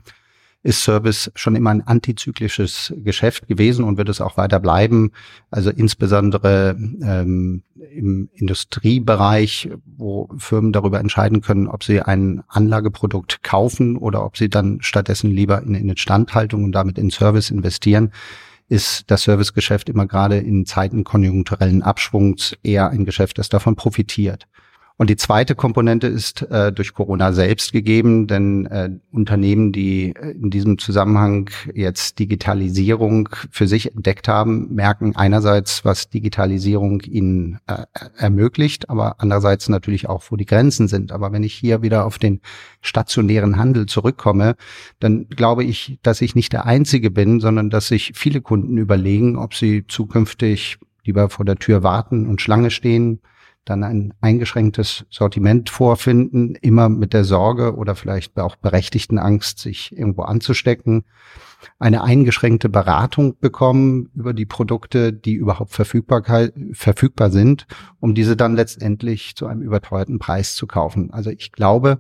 ist 0.61 0.83
Service 0.83 1.31
schon 1.35 1.55
immer 1.55 1.69
ein 1.69 1.85
antizyklisches 1.85 2.93
Geschäft 2.97 3.47
gewesen 3.47 3.85
und 3.85 3.97
wird 3.97 4.09
es 4.09 4.19
auch 4.19 4.35
weiter 4.35 4.59
bleiben. 4.59 5.11
Also 5.49 5.69
insbesondere 5.69 6.77
ähm, 7.01 7.63
im 7.91 8.29
Industriebereich, 8.33 9.69
wo 9.85 10.29
Firmen 10.37 10.73
darüber 10.73 10.99
entscheiden 10.99 11.41
können, 11.41 11.67
ob 11.67 11.83
sie 11.83 12.01
ein 12.01 12.43
Anlageprodukt 12.47 13.41
kaufen 13.41 13.95
oder 13.95 14.25
ob 14.25 14.35
sie 14.35 14.49
dann 14.49 14.81
stattdessen 14.81 15.31
lieber 15.31 15.61
in, 15.61 15.75
in 15.75 15.89
Instandhaltung 15.89 16.65
und 16.65 16.73
damit 16.73 16.97
in 16.97 17.09
Service 17.09 17.51
investieren, 17.51 18.11
ist 18.67 19.09
das 19.09 19.23
Servicegeschäft 19.23 19.89
immer 19.89 20.05
gerade 20.05 20.37
in 20.37 20.65
Zeiten 20.65 21.03
konjunkturellen 21.03 21.81
Abschwungs 21.81 22.55
eher 22.63 22.89
ein 22.89 23.05
Geschäft, 23.05 23.37
das 23.37 23.49
davon 23.49 23.75
profitiert. 23.75 24.47
Und 24.99 25.09
die 25.09 25.15
zweite 25.15 25.55
Komponente 25.55 26.07
ist 26.07 26.41
äh, 26.51 26.73
durch 26.73 26.93
Corona 26.93 27.31
selbst 27.31 27.71
gegeben, 27.71 28.27
denn 28.27 28.65
äh, 28.65 28.89
Unternehmen, 29.13 29.71
die 29.71 30.09
in 30.09 30.49
diesem 30.49 30.77
Zusammenhang 30.77 31.49
jetzt 31.73 32.19
Digitalisierung 32.19 33.29
für 33.49 33.65
sich 33.65 33.95
entdeckt 33.95 34.27
haben, 34.27 34.75
merken 34.75 35.15
einerseits, 35.15 35.85
was 35.85 36.09
Digitalisierung 36.09 36.99
ihnen 37.03 37.59
äh, 37.67 37.85
ermöglicht, 38.17 38.89
aber 38.89 39.21
andererseits 39.21 39.69
natürlich 39.69 40.09
auch, 40.09 40.21
wo 40.31 40.35
die 40.35 40.45
Grenzen 40.45 40.89
sind. 40.89 41.13
Aber 41.13 41.31
wenn 41.31 41.43
ich 41.43 41.53
hier 41.53 41.81
wieder 41.81 42.05
auf 42.05 42.17
den 42.17 42.41
stationären 42.81 43.55
Handel 43.55 43.85
zurückkomme, 43.85 44.57
dann 44.99 45.29
glaube 45.29 45.63
ich, 45.63 45.97
dass 46.03 46.19
ich 46.19 46.35
nicht 46.35 46.51
der 46.51 46.65
Einzige 46.65 47.09
bin, 47.09 47.39
sondern 47.39 47.69
dass 47.69 47.87
sich 47.87 48.11
viele 48.15 48.41
Kunden 48.41 48.77
überlegen, 48.77 49.37
ob 49.37 49.53
sie 49.55 49.85
zukünftig 49.87 50.77
lieber 51.05 51.29
vor 51.29 51.45
der 51.45 51.55
Tür 51.55 51.83
warten 51.83 52.27
und 52.27 52.41
Schlange 52.41 52.69
stehen, 52.69 53.21
dann 53.65 53.83
ein 53.83 54.13
eingeschränktes 54.21 55.05
Sortiment 55.09 55.69
vorfinden, 55.69 56.55
immer 56.55 56.89
mit 56.89 57.13
der 57.13 57.23
Sorge 57.23 57.75
oder 57.75 57.95
vielleicht 57.95 58.39
auch 58.39 58.55
berechtigten 58.55 59.19
Angst, 59.19 59.59
sich 59.59 59.95
irgendwo 59.95 60.23
anzustecken, 60.23 61.03
eine 61.77 62.03
eingeschränkte 62.03 62.69
Beratung 62.69 63.37
bekommen 63.39 64.09
über 64.15 64.33
die 64.33 64.45
Produkte, 64.45 65.13
die 65.13 65.33
überhaupt 65.33 65.71
verfügbar, 65.71 67.31
sind, 67.31 67.67
um 67.99 68.15
diese 68.15 68.35
dann 68.35 68.55
letztendlich 68.55 69.35
zu 69.35 69.45
einem 69.45 69.61
überteuerten 69.61 70.19
Preis 70.19 70.55
zu 70.55 70.67
kaufen. 70.67 71.11
Also 71.11 71.29
ich 71.29 71.51
glaube, 71.51 71.99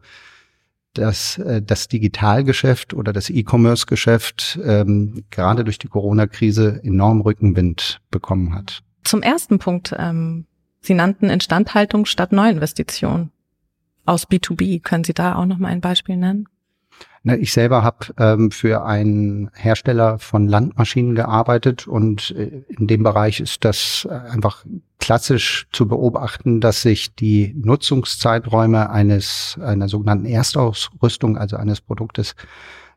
dass 0.93 1.37
äh, 1.37 1.61
das 1.61 1.87
Digitalgeschäft 1.87 2.93
oder 2.93 3.13
das 3.13 3.29
E-Commerce-Geschäft 3.29 4.59
ähm, 4.63 5.23
gerade 5.29 5.63
durch 5.63 5.77
die 5.77 5.87
Corona-Krise 5.87 6.81
enorm 6.83 7.21
Rückenwind 7.21 8.01
bekommen 8.09 8.55
hat. 8.55 8.81
Zum 9.03 9.21
ersten 9.21 9.59
Punkt, 9.59 9.95
ähm, 9.97 10.45
Sie 10.81 10.93
nannten 10.93 11.29
Instandhaltung 11.29 12.05
statt 12.05 12.31
Neuinvestition. 12.31 13.31
Aus 14.05 14.27
B2B, 14.27 14.81
können 14.81 15.03
Sie 15.03 15.13
da 15.13 15.35
auch 15.35 15.45
noch 15.45 15.57
mal 15.57 15.67
ein 15.67 15.81
Beispiel 15.81 16.17
nennen? 16.17 16.47
Ich 17.23 17.51
selber 17.51 17.83
habe 17.83 18.07
ähm, 18.17 18.49
für 18.49 18.85
einen 18.85 19.51
Hersteller 19.53 20.19
von 20.19 20.47
Landmaschinen 20.47 21.15
gearbeitet 21.15 21.85
und 21.85 22.31
äh, 22.31 22.63
in 22.69 22.87
dem 22.87 23.03
Bereich 23.03 23.41
ist 23.41 23.65
das 23.65 24.07
äh, 24.09 24.13
einfach 24.13 24.65
klassisch 24.99 25.67
zu 25.71 25.87
beobachten, 25.87 26.61
dass 26.61 26.81
sich 26.81 27.13
die 27.13 27.53
Nutzungszeiträume 27.57 28.89
eines 28.89 29.59
einer 29.61 29.89
sogenannten 29.89 30.25
Erstausrüstung, 30.25 31.37
also 31.37 31.57
eines 31.57 31.81
Produktes, 31.81 32.35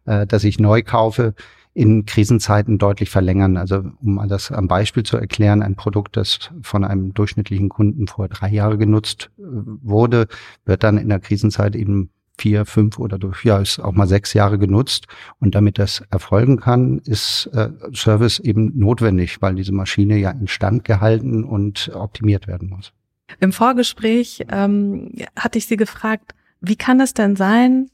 äh, 0.04 0.24
das 0.26 0.44
ich 0.44 0.60
neu 0.60 0.82
kaufe, 0.82 1.34
in 1.74 2.04
Krisenzeiten 2.04 2.78
deutlich 2.78 3.10
verlängern. 3.10 3.56
Also 3.56 3.84
um 4.02 4.22
das 4.28 4.52
am 4.52 4.68
Beispiel 4.68 5.02
zu 5.04 5.16
erklären, 5.16 5.62
ein 5.62 5.74
Produkt, 5.74 6.16
das 6.16 6.50
von 6.62 6.84
einem 6.84 7.14
durchschnittlichen 7.14 7.68
Kunden 7.68 8.06
vor 8.06 8.28
drei 8.28 8.50
Jahren 8.50 8.78
genutzt 8.78 9.30
äh, 9.38 9.42
wurde, 9.42 10.28
wird 10.64 10.82
dann 10.82 10.98
in 10.98 11.08
der 11.08 11.20
Krisenzeit 11.20 11.74
eben 11.74 12.10
vier, 12.38 12.64
fünf 12.64 12.98
oder 12.98 13.18
durch 13.18 13.44
ja 13.44 13.58
ist 13.58 13.78
auch 13.78 13.92
mal 13.92 14.06
sechs 14.06 14.34
Jahre 14.34 14.58
genutzt. 14.58 15.06
Und 15.38 15.54
damit 15.54 15.78
das 15.78 16.02
erfolgen 16.10 16.58
kann, 16.58 16.98
ist 16.98 17.46
äh, 17.52 17.70
Service 17.94 18.38
eben 18.38 18.78
notwendig, 18.78 19.40
weil 19.40 19.54
diese 19.54 19.72
Maschine 19.72 20.18
ja 20.18 20.30
instand 20.30 20.84
gehalten 20.84 21.44
und 21.44 21.90
optimiert 21.94 22.48
werden 22.48 22.70
muss. 22.70 22.92
Im 23.40 23.52
Vorgespräch 23.52 24.44
ähm, 24.50 25.12
hatte 25.36 25.58
ich 25.58 25.66
Sie 25.66 25.76
gefragt, 25.76 26.34
wie 26.60 26.76
kann 26.76 27.00
es 27.00 27.14
denn 27.14 27.36
sein, 27.36 27.90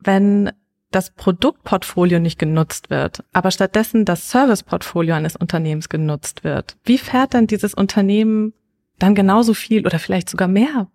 wenn 0.00 0.50
das 0.90 1.10
Produktportfolio 1.10 2.20
nicht 2.20 2.38
genutzt 2.38 2.90
wird, 2.90 3.24
aber 3.32 3.50
stattdessen 3.50 4.04
das 4.04 4.30
Serviceportfolio 4.30 5.14
eines 5.14 5.36
Unternehmens 5.36 5.88
genutzt 5.88 6.44
wird, 6.44 6.76
wie 6.84 6.98
fährt 6.98 7.34
dann 7.34 7.46
dieses 7.46 7.74
Unternehmen 7.74 8.52
dann 8.98 9.14
genauso 9.14 9.52
viel 9.52 9.84
oder 9.84 9.98
vielleicht 9.98 10.30
sogar 10.30 10.48
mehr 10.48 10.88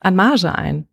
an 0.00 0.16
Marge 0.16 0.54
ein? 0.54 0.86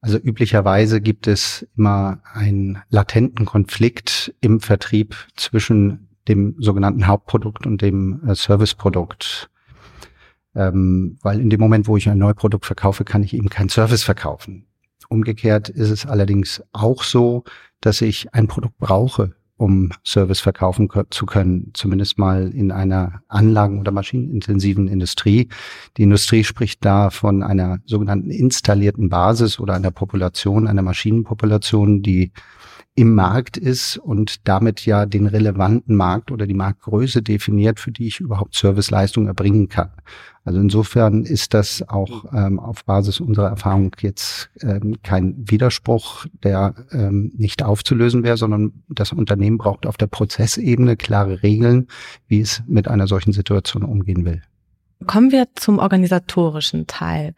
Also 0.00 0.18
üblicherweise 0.18 1.00
gibt 1.00 1.28
es 1.28 1.66
immer 1.76 2.20
einen 2.34 2.82
latenten 2.90 3.46
Konflikt 3.46 4.34
im 4.40 4.60
Vertrieb 4.60 5.16
zwischen 5.36 6.08
dem 6.28 6.56
sogenannten 6.58 7.06
Hauptprodukt 7.06 7.66
und 7.66 7.82
dem 7.82 8.20
äh, 8.26 8.34
Serviceprodukt. 8.34 9.48
Ähm, 10.54 11.18
weil 11.22 11.40
in 11.40 11.50
dem 11.50 11.60
Moment, 11.60 11.86
wo 11.86 11.96
ich 11.96 12.08
ein 12.08 12.18
Neuprodukt 12.18 12.66
verkaufe, 12.66 13.04
kann 13.04 13.22
ich 13.22 13.32
eben 13.32 13.48
keinen 13.48 13.68
Service 13.68 14.02
verkaufen. 14.02 14.66
Umgekehrt 15.12 15.68
ist 15.68 15.90
es 15.90 16.06
allerdings 16.06 16.62
auch 16.72 17.02
so, 17.02 17.44
dass 17.82 18.00
ich 18.00 18.32
ein 18.32 18.48
Produkt 18.48 18.78
brauche, 18.78 19.34
um 19.58 19.90
Service 20.06 20.40
verkaufen 20.40 20.88
zu 21.10 21.26
können, 21.26 21.70
zumindest 21.74 22.16
mal 22.16 22.48
in 22.48 22.72
einer 22.72 23.22
anlagen- 23.28 23.78
oder 23.78 23.92
maschinenintensiven 23.92 24.88
Industrie. 24.88 25.50
Die 25.98 26.04
Industrie 26.04 26.44
spricht 26.44 26.82
da 26.82 27.10
von 27.10 27.42
einer 27.42 27.80
sogenannten 27.84 28.30
installierten 28.30 29.10
Basis 29.10 29.60
oder 29.60 29.74
einer 29.74 29.90
Population, 29.90 30.66
einer 30.66 30.80
Maschinenpopulation, 30.80 32.00
die 32.02 32.32
im 32.94 33.14
Markt 33.14 33.56
ist 33.56 33.96
und 33.96 34.46
damit 34.46 34.84
ja 34.84 35.06
den 35.06 35.26
relevanten 35.26 35.96
Markt 35.96 36.30
oder 36.30 36.46
die 36.46 36.54
Marktgröße 36.54 37.22
definiert, 37.22 37.80
für 37.80 37.90
die 37.90 38.06
ich 38.06 38.20
überhaupt 38.20 38.54
Serviceleistung 38.54 39.26
erbringen 39.28 39.68
kann. 39.68 39.90
Also 40.44 40.60
insofern 40.60 41.24
ist 41.24 41.54
das 41.54 41.88
auch 41.88 42.26
ähm, 42.34 42.58
auf 42.58 42.84
Basis 42.84 43.20
unserer 43.20 43.48
Erfahrung 43.48 43.92
jetzt 44.00 44.50
ähm, 44.60 44.96
kein 45.02 45.36
Widerspruch, 45.38 46.26
der 46.42 46.74
ähm, 46.90 47.32
nicht 47.36 47.62
aufzulösen 47.62 48.24
wäre, 48.24 48.36
sondern 48.36 48.82
das 48.88 49.12
Unternehmen 49.12 49.56
braucht 49.56 49.86
auf 49.86 49.96
der 49.96 50.08
Prozessebene 50.08 50.96
klare 50.96 51.42
Regeln, 51.42 51.86
wie 52.26 52.40
es 52.40 52.62
mit 52.66 52.88
einer 52.88 53.06
solchen 53.06 53.32
Situation 53.32 53.84
umgehen 53.84 54.26
will. 54.26 54.42
Kommen 55.06 55.32
wir 55.32 55.48
zum 55.54 55.78
organisatorischen 55.78 56.86
Teil. 56.86 57.34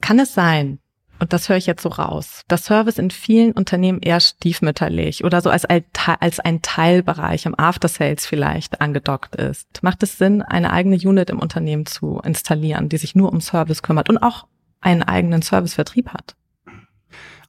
Kann 0.00 0.18
es 0.18 0.34
sein, 0.34 0.78
und 1.18 1.32
das 1.32 1.48
höre 1.48 1.56
ich 1.56 1.66
jetzt 1.66 1.82
so 1.82 1.88
raus, 1.88 2.42
dass 2.48 2.64
Service 2.66 2.98
in 2.98 3.10
vielen 3.10 3.52
Unternehmen 3.52 4.00
eher 4.00 4.20
stiefmütterlich 4.20 5.24
oder 5.24 5.40
so 5.40 5.50
als, 5.50 5.64
als 5.64 6.40
ein 6.40 6.62
Teilbereich 6.62 7.46
im 7.46 7.58
After 7.58 7.88
Sales 7.88 8.26
vielleicht 8.26 8.80
angedockt 8.80 9.36
ist. 9.36 9.82
Macht 9.82 10.02
es 10.02 10.18
Sinn, 10.18 10.42
eine 10.42 10.72
eigene 10.72 10.96
Unit 10.96 11.30
im 11.30 11.38
Unternehmen 11.38 11.86
zu 11.86 12.20
installieren, 12.24 12.88
die 12.88 12.98
sich 12.98 13.14
nur 13.14 13.32
um 13.32 13.40
Service 13.40 13.82
kümmert 13.82 14.08
und 14.08 14.18
auch 14.18 14.46
einen 14.80 15.02
eigenen 15.02 15.42
Servicevertrieb 15.42 16.10
hat? 16.10 16.36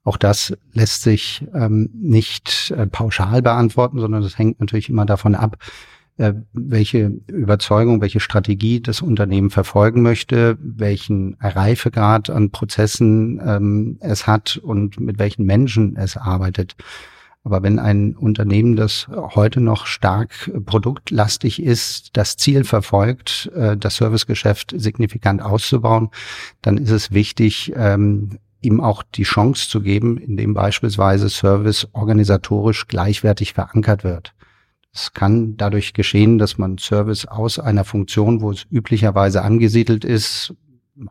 Auch 0.04 0.18
das 0.18 0.58
lässt 0.72 1.02
sich 1.02 1.46
ähm, 1.54 1.90
nicht 1.94 2.72
äh, 2.72 2.88
pauschal 2.88 3.42
beantworten, 3.42 4.00
sondern 4.00 4.22
das 4.22 4.38
hängt 4.38 4.62
natürlich 4.62 4.88
immer 4.88 5.06
davon 5.06 5.36
ab, 5.36 5.58
welche 6.54 7.12
Überzeugung, 7.28 8.02
welche 8.02 8.20
Strategie 8.20 8.82
das 8.82 9.02
Unternehmen 9.02 9.50
verfolgen 9.50 10.02
möchte, 10.02 10.58
welchen 10.60 11.36
Reifegrad 11.40 12.30
an 12.30 12.50
Prozessen 12.50 13.40
ähm, 13.46 13.98
es 14.00 14.26
hat 14.26 14.58
und 14.58 15.00
mit 15.00 15.20
welchen 15.20 15.46
Menschen 15.46 15.96
es 15.96 16.18
arbeitet. 16.18 16.76
Aber 17.44 17.64
wenn 17.64 17.80
ein 17.80 18.16
Unternehmen, 18.16 18.76
das 18.76 19.08
heute 19.10 19.62
noch 19.62 19.86
stark 19.86 20.52
produktlastig 20.66 21.64
ist, 21.64 22.18
das 22.18 22.36
Ziel 22.36 22.66
verfolgt, 22.66 23.50
äh, 23.56 23.78
das 23.78 23.96
Servicegeschäft 23.98 24.74
signifikant 24.76 25.42
auszubauen, 25.42 26.10
dann 26.62 26.78
ist 26.78 26.90
es 26.90 27.12
wichtig, 27.12 27.72
ähm, 27.76 28.40
ihm 28.60 28.82
auch 28.82 29.04
die 29.04 29.24
Chance 29.24 29.70
zu 29.70 29.82
geben, 29.82 30.18
indem 30.18 30.56
beispielsweise 30.56 31.30
Service 31.30 31.88
organisatorisch 31.94 32.88
gleichwertig 32.88 33.54
verankert 33.54 34.04
wird. 34.04 34.34
Es 34.98 35.14
kann 35.14 35.58
dadurch 35.58 35.94
geschehen, 35.94 36.40
dass 36.40 36.58
man 36.58 36.80
Service 36.80 37.28
aus 37.28 37.60
einer 37.60 37.84
Funktion, 37.84 38.42
wo 38.42 38.50
es 38.50 38.66
üblicherweise 38.72 39.44
angesiedelt 39.44 40.04
ist, 40.04 40.56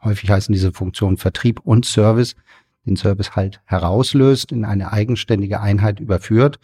häufig 0.03 0.29
heißen 0.29 0.53
diese 0.53 0.73
Funktionen 0.73 1.19
Vertrieb 1.19 1.61
und 1.61 1.87
Service, 1.87 2.35
den 2.85 2.97
Service 2.97 3.37
halt 3.37 3.61
herauslöst, 3.65 4.51
in 4.51 4.65
eine 4.65 4.93
eigenständige 4.93 5.61
Einheit 5.61 6.01
überführt. 6.01 6.59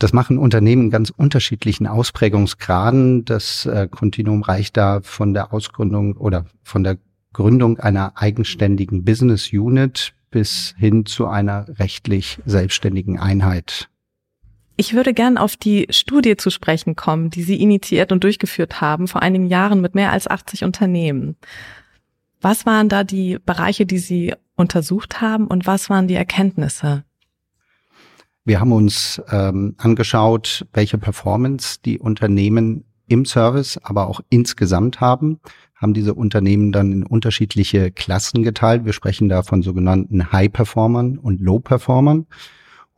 Das 0.00 0.12
machen 0.12 0.36
Unternehmen 0.36 0.86
in 0.86 0.90
ganz 0.90 1.10
unterschiedlichen 1.10 1.86
Ausprägungsgraden. 1.86 3.24
Das 3.24 3.64
äh, 3.64 3.86
Kontinuum 3.88 4.42
reicht 4.42 4.76
da 4.76 5.00
von 5.02 5.34
der 5.34 5.52
Ausgründung 5.52 6.16
oder 6.16 6.46
von 6.64 6.82
der 6.82 6.98
Gründung 7.32 7.78
einer 7.78 8.14
eigenständigen 8.16 9.04
Business 9.04 9.52
Unit 9.52 10.12
bis 10.32 10.74
hin 10.76 11.06
zu 11.06 11.28
einer 11.28 11.66
rechtlich 11.78 12.40
selbstständigen 12.46 13.16
Einheit. 13.16 13.87
Ich 14.80 14.94
würde 14.94 15.12
gern 15.12 15.38
auf 15.38 15.56
die 15.56 15.88
Studie 15.90 16.36
zu 16.36 16.50
sprechen 16.50 16.94
kommen, 16.94 17.30
die 17.30 17.42
Sie 17.42 17.60
initiiert 17.60 18.12
und 18.12 18.22
durchgeführt 18.22 18.80
haben 18.80 19.08
vor 19.08 19.22
einigen 19.22 19.48
Jahren 19.48 19.80
mit 19.80 19.96
mehr 19.96 20.12
als 20.12 20.28
80 20.28 20.62
Unternehmen. 20.62 21.34
Was 22.40 22.64
waren 22.64 22.88
da 22.88 23.02
die 23.02 23.38
Bereiche, 23.44 23.86
die 23.86 23.98
Sie 23.98 24.34
untersucht 24.54 25.20
haben 25.20 25.48
und 25.48 25.66
was 25.66 25.90
waren 25.90 26.06
die 26.06 26.14
Erkenntnisse? 26.14 27.02
Wir 28.44 28.60
haben 28.60 28.70
uns 28.70 29.20
ähm, 29.32 29.74
angeschaut, 29.78 30.64
welche 30.72 30.96
Performance 30.96 31.80
die 31.84 31.98
Unternehmen 31.98 32.84
im 33.08 33.24
Service, 33.24 33.80
aber 33.82 34.06
auch 34.06 34.20
insgesamt 34.30 35.00
haben, 35.00 35.40
haben 35.74 35.92
diese 35.92 36.14
Unternehmen 36.14 36.70
dann 36.70 36.92
in 36.92 37.02
unterschiedliche 37.02 37.90
Klassen 37.90 38.44
geteilt. 38.44 38.84
Wir 38.84 38.92
sprechen 38.92 39.28
da 39.28 39.42
von 39.42 39.62
sogenannten 39.62 40.30
High-Performern 40.30 41.18
und 41.18 41.40
Low-Performern 41.40 42.26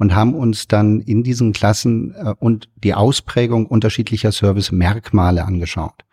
und 0.00 0.14
haben 0.14 0.34
uns 0.34 0.66
dann 0.66 1.00
in 1.00 1.22
diesen 1.22 1.52
Klassen 1.52 2.14
äh, 2.14 2.34
und 2.38 2.70
die 2.82 2.94
Ausprägung 2.94 3.66
unterschiedlicher 3.66 4.32
Service-Merkmale 4.32 5.44
angeschaut. 5.44 6.04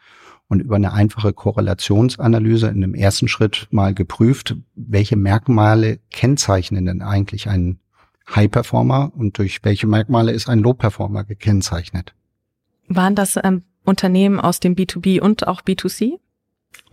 und 0.50 0.62
über 0.62 0.78
eine 0.78 0.94
einfache 0.94 1.34
Korrelationsanalyse 1.34 2.68
in 2.68 2.80
dem 2.80 2.94
ersten 2.94 3.28
Schritt 3.28 3.68
mal 3.70 3.94
geprüft, 3.94 4.56
welche 4.76 5.18
Merkmale 5.18 6.00
kennzeichnen 6.10 6.86
denn 6.86 7.02
eigentlich 7.02 7.50
einen 7.50 7.80
High 8.34 8.50
Performer 8.50 9.12
und 9.14 9.38
durch 9.38 9.60
welche 9.64 9.88
Merkmale 9.88 10.32
ist 10.32 10.48
ein 10.48 10.60
Low 10.60 10.74
Performer 10.74 11.26
gekennzeichnet. 11.26 12.14
Waren 12.88 13.16
das 13.16 13.38
ähm, 13.42 13.64
Unternehmen 13.84 14.40
aus 14.40 14.62
dem 14.62 14.76
B2B 14.76 15.20
und 15.20 15.48
auch 15.48 15.62
B2C? 15.62 16.20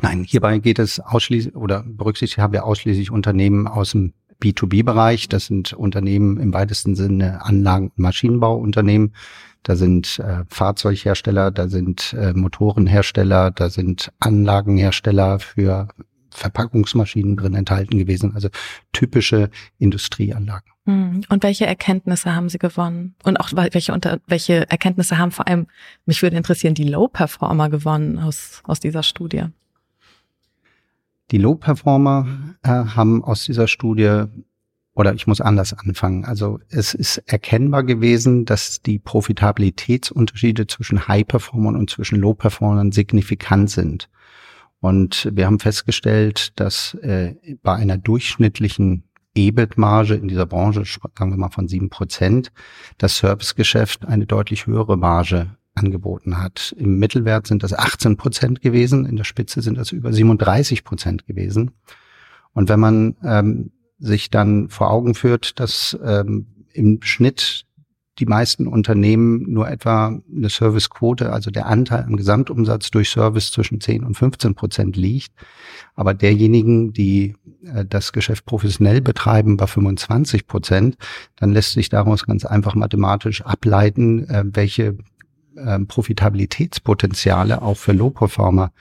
Nein, 0.01 0.25
hierbei 0.25 0.59
geht 0.59 0.81
es 0.81 0.99
ausschließlich 0.99 1.55
oder 1.55 1.85
berücksichtigt 1.87 2.41
haben 2.41 2.53
wir 2.53 2.65
ausschließlich 2.65 3.11
Unternehmen 3.11 3.69
aus 3.69 3.93
dem 3.93 4.15
B2B-Bereich. 4.45 5.29
Das 5.29 5.47
sind 5.47 5.73
Unternehmen 5.73 6.39
im 6.39 6.53
weitesten 6.53 6.95
Sinne 6.95 7.45
Anlagen- 7.45 7.89
und 7.89 7.99
Maschinenbauunternehmen. 7.99 9.15
Da 9.63 9.77
sind 9.77 10.19
äh, 10.19 10.45
Fahrzeughersteller, 10.49 11.51
da 11.51 11.69
sind 11.69 12.15
äh, 12.19 12.35
Motorenhersteller, 12.35 13.51
da 13.51 13.71
sind 13.71 14.13
Anlagenhersteller 14.21 15.39
für 15.39 15.89
Verpackungsmaschinen 16.31 17.37
drin 17.37 17.55
enthalten 17.55 17.97
gewesen. 17.99 18.35
Also 18.35 18.49
typische 18.93 19.51
Industrieanlagen. 19.79 20.71
Hm. 20.87 21.23
Und 21.31 21.43
welche 21.43 21.65
Erkenntnisse 21.65 22.35
haben 22.35 22.51
Sie 22.51 22.59
gewonnen? 22.59 23.15
Und 23.25 23.39
auch 23.39 23.51
welche, 23.55 23.95
unter, 23.95 24.21
welche 24.27 24.69
Erkenntnisse 24.69 25.17
haben 25.17 25.31
vor 25.31 25.49
allem, 25.49 25.67
mich 26.05 26.21
würde 26.23 26.37
interessieren, 26.37 26.75
die 26.75 26.89
Low-Performer 26.89 27.71
gewonnen 27.71 28.19
aus, 28.19 28.61
aus 28.65 28.81
dieser 28.81 29.03
Studie? 29.03 29.45
Die 31.31 31.38
Low-Performer 31.38 32.26
äh, 32.62 32.69
haben 32.69 33.25
aus 33.25 33.45
dieser 33.45 33.66
Studie 33.69 34.25
oder 34.95 35.14
ich 35.14 35.26
muss 35.26 35.40
anders 35.40 35.73
anfangen. 35.73 36.25
Also 36.25 36.61
es 36.69 36.95
ist 36.95 37.19
erkennbar 37.26 37.83
gewesen, 37.83 38.45
dass 38.45 38.81
die 38.81 38.99
Profitabilitätsunterschiede 38.99 40.66
zwischen 40.66 41.09
High-Performern 41.09 41.76
und 41.76 41.90
zwischen 41.90 42.21
Low-Performern 42.21 42.93
signifikant 42.93 43.71
sind. 43.71 44.09
Und 44.81 45.31
wir 45.33 45.47
haben 45.47 45.59
festgestellt, 45.59 46.52
dass 46.57 46.95
äh, 46.95 47.35
bei 47.62 47.75
einer 47.75 47.97
durchschnittlichen 47.97 49.04
EBIT-Marge 49.35 50.14
in 50.14 50.28
dieser 50.28 50.47
Branche, 50.47 50.85
sagen 50.85 51.31
wir 51.31 51.38
mal 51.38 51.49
von 51.49 51.66
sieben 51.66 51.90
Prozent, 51.90 52.52
das 52.99 53.19
Servicegeschäft 53.19 54.04
eine 54.07 54.26
deutlich 54.26 54.66
höhere 54.66 54.97
Marge 54.97 55.57
angeboten 55.75 56.38
hat. 56.38 56.75
Im 56.78 56.99
Mittelwert 56.99 57.47
sind 57.47 57.62
das 57.62 57.73
18 57.73 58.16
Prozent 58.16 58.61
gewesen, 58.61 59.07
in 59.07 59.16
der 59.16 59.25
Spitze 59.25 59.62
sind 59.62 59.76
das 59.76 59.93
über 59.93 60.12
37 60.12 60.85
Prozent 60.85 61.26
gewesen. 61.26 61.73
Und 62.52 62.69
wenn 62.69 62.81
man 62.81 63.16
ähm, 63.25 63.73
sich 63.99 64.31
dann 64.31 64.69
vor 64.69 64.90
Augen 64.90 65.14
führt, 65.14 65.59
dass 65.59 65.99
ähm, 66.04 66.47
im 66.73 67.00
Schnitt 67.02 67.66
die 68.21 68.26
meisten 68.26 68.69
Unternehmen 68.69 69.43
nur 69.52 69.69
etwa 69.69 70.21
eine 70.33 70.49
Servicequote, 70.49 71.33
also 71.33 71.50
der 71.50 71.66
Anteil 71.66 72.04
am 72.04 72.16
Gesamtumsatz 72.16 72.93
durch 72.93 73.11
Service 73.11 73.50
zwischen 73.50 73.81
10 73.81 74.04
und 74.04 74.14
15 74.14 74.54
Prozent 74.54 74.97
liegt. 74.97 75.33
Aber 75.97 76.14
derjenigen, 76.14 76.93
die 76.93 77.35
äh, 77.64 77.85
das 77.85 78.12
Geschäft 78.12 78.47
professionell 78.47 79.00
betreiben, 79.00 79.57
bei 79.57 79.66
25 79.66 80.47
Prozent, 80.47 80.97
dann 81.37 81.52
lässt 81.52 81.73
sich 81.73 81.88
daraus 81.88 82.25
ganz 82.25 82.45
einfach 82.45 82.76
mathematisch 82.76 83.43
ableiten, 83.43 84.28
äh, 84.28 84.45
welche 84.47 84.97
äh, 85.56 85.78
Profitabilitätspotenziale 85.80 87.62
auch 87.62 87.76
für 87.76 87.92
Low-Performer 87.92 88.73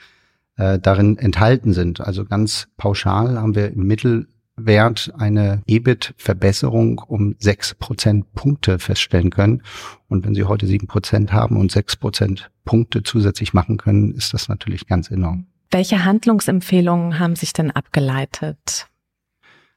äh, 0.56 0.78
darin 0.78 1.18
enthalten 1.18 1.72
sind. 1.72 2.00
Also 2.00 2.24
ganz 2.24 2.68
pauschal 2.76 3.40
haben 3.40 3.54
wir 3.54 3.72
im 3.72 3.86
Mittel 3.86 4.28
Wert 4.56 5.12
eine 5.18 5.62
EBIT-Verbesserung 5.66 6.98
um 6.98 7.34
sechs 7.38 7.74
Prozentpunkte 7.74 8.78
feststellen 8.78 9.30
können. 9.30 9.62
Und 10.08 10.24
wenn 10.24 10.34
Sie 10.34 10.44
heute 10.44 10.66
sieben 10.66 10.86
Prozent 10.86 11.32
haben 11.32 11.56
und 11.56 11.72
sechs 11.72 11.96
Prozentpunkte 11.96 13.02
zusätzlich 13.02 13.52
machen 13.52 13.78
können, 13.78 14.14
ist 14.14 14.32
das 14.32 14.48
natürlich 14.48 14.86
ganz 14.86 15.10
enorm. 15.10 15.46
Welche 15.70 16.04
Handlungsempfehlungen 16.04 17.18
haben 17.18 17.34
sich 17.34 17.52
denn 17.52 17.72
abgeleitet? 17.72 18.86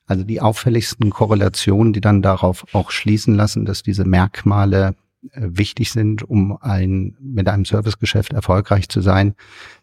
Also 0.05 0.23
die 0.23 0.41
auffälligsten 0.41 1.09
Korrelationen, 1.09 1.91
die 1.91 2.01
dann 2.01 2.21
darauf 2.21 2.65
auch 2.73 2.91
schließen 2.91 3.35
lassen, 3.35 3.65
dass 3.65 3.83
diese 3.83 4.05
Merkmale 4.05 4.95
wichtig 5.33 5.91
sind, 5.91 6.23
um 6.23 6.57
ein, 6.61 7.17
mit 7.19 7.47
einem 7.47 7.65
Servicegeschäft 7.65 8.33
erfolgreich 8.33 8.89
zu 8.89 9.01
sein, 9.01 9.35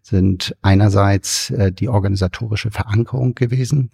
sind 0.02 0.56
einerseits 0.62 1.50
äh, 1.50 1.72
die 1.72 1.88
organisatorische 1.88 2.70
Verankerung 2.70 3.34
gewesen. 3.34 3.90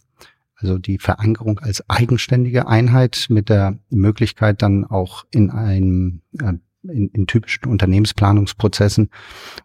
Also 0.56 0.78
die 0.78 0.98
Verankerung 0.98 1.58
als 1.58 1.88
eigenständige 1.88 2.68
Einheit 2.68 3.26
mit 3.30 3.48
der 3.48 3.78
Möglichkeit 3.88 4.60
dann 4.62 4.84
auch 4.84 5.24
in 5.30 5.50
einem 5.50 6.20
äh, 6.38 6.54
in, 6.82 7.08
in 7.08 7.26
typischen 7.26 7.66
Unternehmensplanungsprozessen 7.66 9.10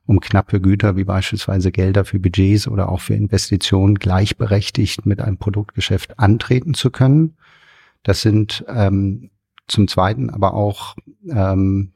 um 0.06 0.20
knappe 0.20 0.60
Güter 0.60 0.98
wie 0.98 1.06
beispielsweise 1.06 1.72
Gelder 1.72 2.04
für 2.04 2.20
Budgets 2.20 2.68
oder 2.68 2.90
auch 2.90 3.00
für 3.00 3.14
Investitionen 3.14 3.96
gleichberechtigt 3.96 5.06
mit 5.06 5.22
einem 5.22 5.38
Produktgeschäft 5.38 6.20
antreten 6.20 6.74
zu 6.74 6.92
können. 6.92 7.38
Das 8.04 8.22
sind 8.22 8.66
ähm, 8.68 9.30
zum 9.68 9.88
Zweiten 9.88 10.30
aber 10.30 10.54
auch 10.54 10.96
ähm, 11.30 11.92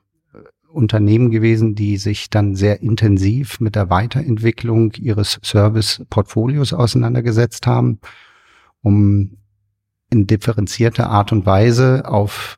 Unternehmen 0.68 1.32
gewesen, 1.32 1.76
die 1.76 1.98
sich 1.98 2.30
dann 2.30 2.56
sehr 2.56 2.82
intensiv 2.82 3.60
mit 3.60 3.76
der 3.76 3.90
Weiterentwicklung 3.90 4.94
ihres 4.94 5.40
Service-Portfolios 5.44 6.74
auseinandergesetzt 6.74 7.66
haben 7.66 8.00
um 8.82 9.38
in 10.10 10.28
differenzierter 10.28 11.10
Art 11.10 11.32
und 11.32 11.46
Weise 11.46 12.04
auf 12.06 12.58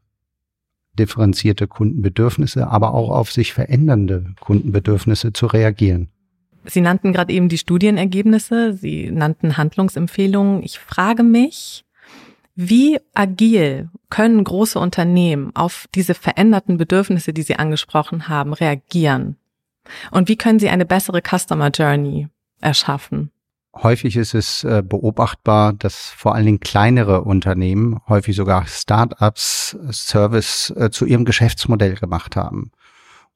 differenzierte 0.97 1.67
Kundenbedürfnisse, 1.67 2.67
aber 2.67 2.93
auch 2.93 3.09
auf 3.09 3.31
sich 3.31 3.53
verändernde 3.53 4.33
Kundenbedürfnisse 4.39 5.33
zu 5.33 5.47
reagieren. 5.47 6.09
Sie 6.65 6.81
nannten 6.81 7.11
gerade 7.11 7.33
eben 7.33 7.49
die 7.49 7.57
Studienergebnisse, 7.57 8.73
Sie 8.73 9.09
nannten 9.09 9.57
Handlungsempfehlungen. 9.57 10.63
Ich 10.63 10.79
frage 10.79 11.23
mich, 11.23 11.85
wie 12.55 12.99
agil 13.13 13.89
können 14.09 14.43
große 14.43 14.77
Unternehmen 14.79 15.51
auf 15.55 15.87
diese 15.95 16.13
veränderten 16.13 16.77
Bedürfnisse, 16.77 17.33
die 17.33 17.43
Sie 17.43 17.55
angesprochen 17.55 18.27
haben, 18.27 18.53
reagieren? 18.53 19.37
Und 20.11 20.27
wie 20.27 20.35
können 20.35 20.59
sie 20.59 20.69
eine 20.69 20.85
bessere 20.85 21.21
Customer 21.21 21.69
Journey 21.69 22.27
erschaffen? 22.59 23.31
Häufig 23.73 24.17
ist 24.17 24.33
es 24.33 24.65
äh, 24.65 24.83
beobachtbar, 24.85 25.73
dass 25.73 26.09
vor 26.09 26.35
allen 26.35 26.45
Dingen 26.45 26.59
kleinere 26.59 27.21
Unternehmen, 27.21 28.01
häufig 28.09 28.35
sogar 28.35 28.67
Start-ups, 28.67 29.77
Service 29.91 30.73
äh, 30.75 30.91
zu 30.91 31.05
ihrem 31.05 31.23
Geschäftsmodell 31.23 31.95
gemacht 31.95 32.35
haben. 32.35 32.71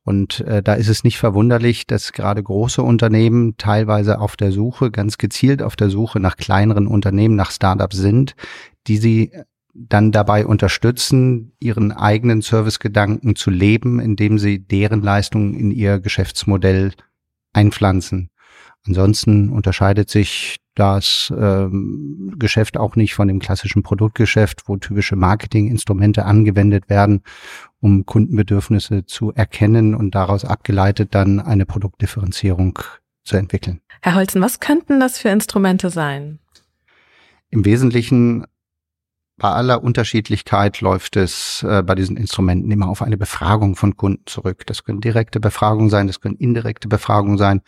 Und 0.04 0.42
äh, 0.42 0.62
da 0.62 0.74
ist 0.74 0.90
es 0.90 1.04
nicht 1.04 1.18
verwunderlich, 1.18 1.88
dass 1.88 2.12
gerade 2.12 2.44
große 2.44 2.84
Unternehmen 2.84 3.56
teilweise 3.58 4.20
auf 4.20 4.36
der 4.36 4.52
Suche, 4.52 4.92
ganz 4.92 5.18
gezielt 5.18 5.64
auf 5.64 5.78
der 5.78 5.90
Suche 5.90 6.20
nach 6.20 6.36
kleineren 6.36 6.86
Unternehmen, 6.86 7.36
nach 7.36 7.50
Startups 7.50 7.98
sind, 7.98 8.36
die 8.88 8.98
sie 8.98 9.32
dann 9.74 10.12
dabei 10.12 10.46
unterstützen, 10.46 11.52
ihren 11.60 11.92
eigenen 11.92 12.42
Servicegedanken 12.42 13.36
zu 13.36 13.50
leben, 13.50 14.00
indem 14.00 14.40
sie 14.40 14.60
deren 14.60 15.02
Leistungen 15.02 15.54
in 15.54 15.72
ihr 15.72 16.00
Geschäftsmodell 16.00 16.94
einpflanzen. 17.52 18.30
Ansonsten 18.88 19.50
unterscheidet 19.50 20.10
sich 20.10 20.58
das 20.76 21.34
ähm, 21.38 22.34
Geschäft 22.38 22.78
auch 22.78 22.96
nicht 22.96 23.16
von 23.16 23.28
dem 23.28 23.40
klassischen 23.40 23.82
Produktgeschäft, 23.82 24.64
wo 24.68 24.78
typische 24.78 25.16
Marketinginstrumente 25.16 26.26
angewendet 26.26 26.90
werden, 26.90 27.22
um 27.80 28.06
Kundenbedürfnisse 28.06 29.06
zu 29.06 29.32
erkennen 29.34 29.96
und 29.96 30.16
daraus 30.16 30.46
abgeleitet 30.46 31.16
dann 31.16 31.40
eine 31.40 31.66
Produktdifferenzierung 31.66 32.80
zu 33.24 33.38
entwickeln. 33.38 33.82
Herr 34.02 34.16
Holzen, 34.16 34.42
was 34.42 34.60
könnten 34.60 35.00
das 35.00 35.18
für 35.18 35.30
Instrumente 35.30 35.90
sein? 35.90 36.40
Im 37.50 37.66
Wesentlichen 37.66 38.46
bei 39.38 39.50
aller 39.50 39.84
Unterschiedlichkeit 39.84 40.80
läuft 40.80 41.18
es 41.18 41.64
äh, 41.64 41.84
bei 41.84 41.96
diesen 41.96 42.16
Instrumenten 42.16 42.72
immer 42.72 42.88
auf 42.88 43.02
eine 43.02 43.18
Befragung 43.18 43.76
von 43.76 43.98
Kunden 43.98 44.24
zurück. 44.26 44.66
Das 44.66 44.86
können 44.86 45.02
direkte 45.02 45.40
Befragungen 45.42 45.90
sein, 45.90 46.08
das 46.08 46.22
können 46.22 46.38
indirekte 46.38 46.88
Befragungen 46.88 47.38
sein. 47.38 47.62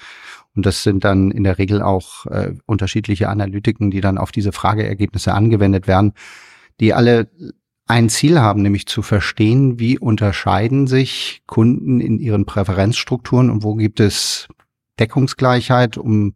Und 0.55 0.65
das 0.65 0.83
sind 0.83 1.03
dann 1.03 1.29
in 1.29 1.43
der 1.43 1.57
Regel 1.57 1.81
auch 1.81 2.25
äh, 2.27 2.53
unterschiedliche 2.65 3.29
Analytiken, 3.29 3.91
die 3.91 4.01
dann 4.01 4.17
auf 4.17 4.31
diese 4.31 4.53
Frageergebnisse 4.53 5.33
angewendet 5.33 5.87
werden, 5.87 6.13
die 6.79 6.93
alle 6.93 7.29
ein 7.85 8.09
Ziel 8.09 8.39
haben, 8.39 8.61
nämlich 8.61 8.85
zu 8.85 9.01
verstehen, 9.01 9.79
wie 9.79 9.99
unterscheiden 9.99 10.87
sich 10.87 11.43
Kunden 11.47 11.99
in 11.99 12.19
ihren 12.19 12.45
Präferenzstrukturen 12.45 13.49
und 13.49 13.63
wo 13.63 13.75
gibt 13.75 13.99
es 13.99 14.47
Deckungsgleichheit, 14.99 15.97
um 15.97 16.33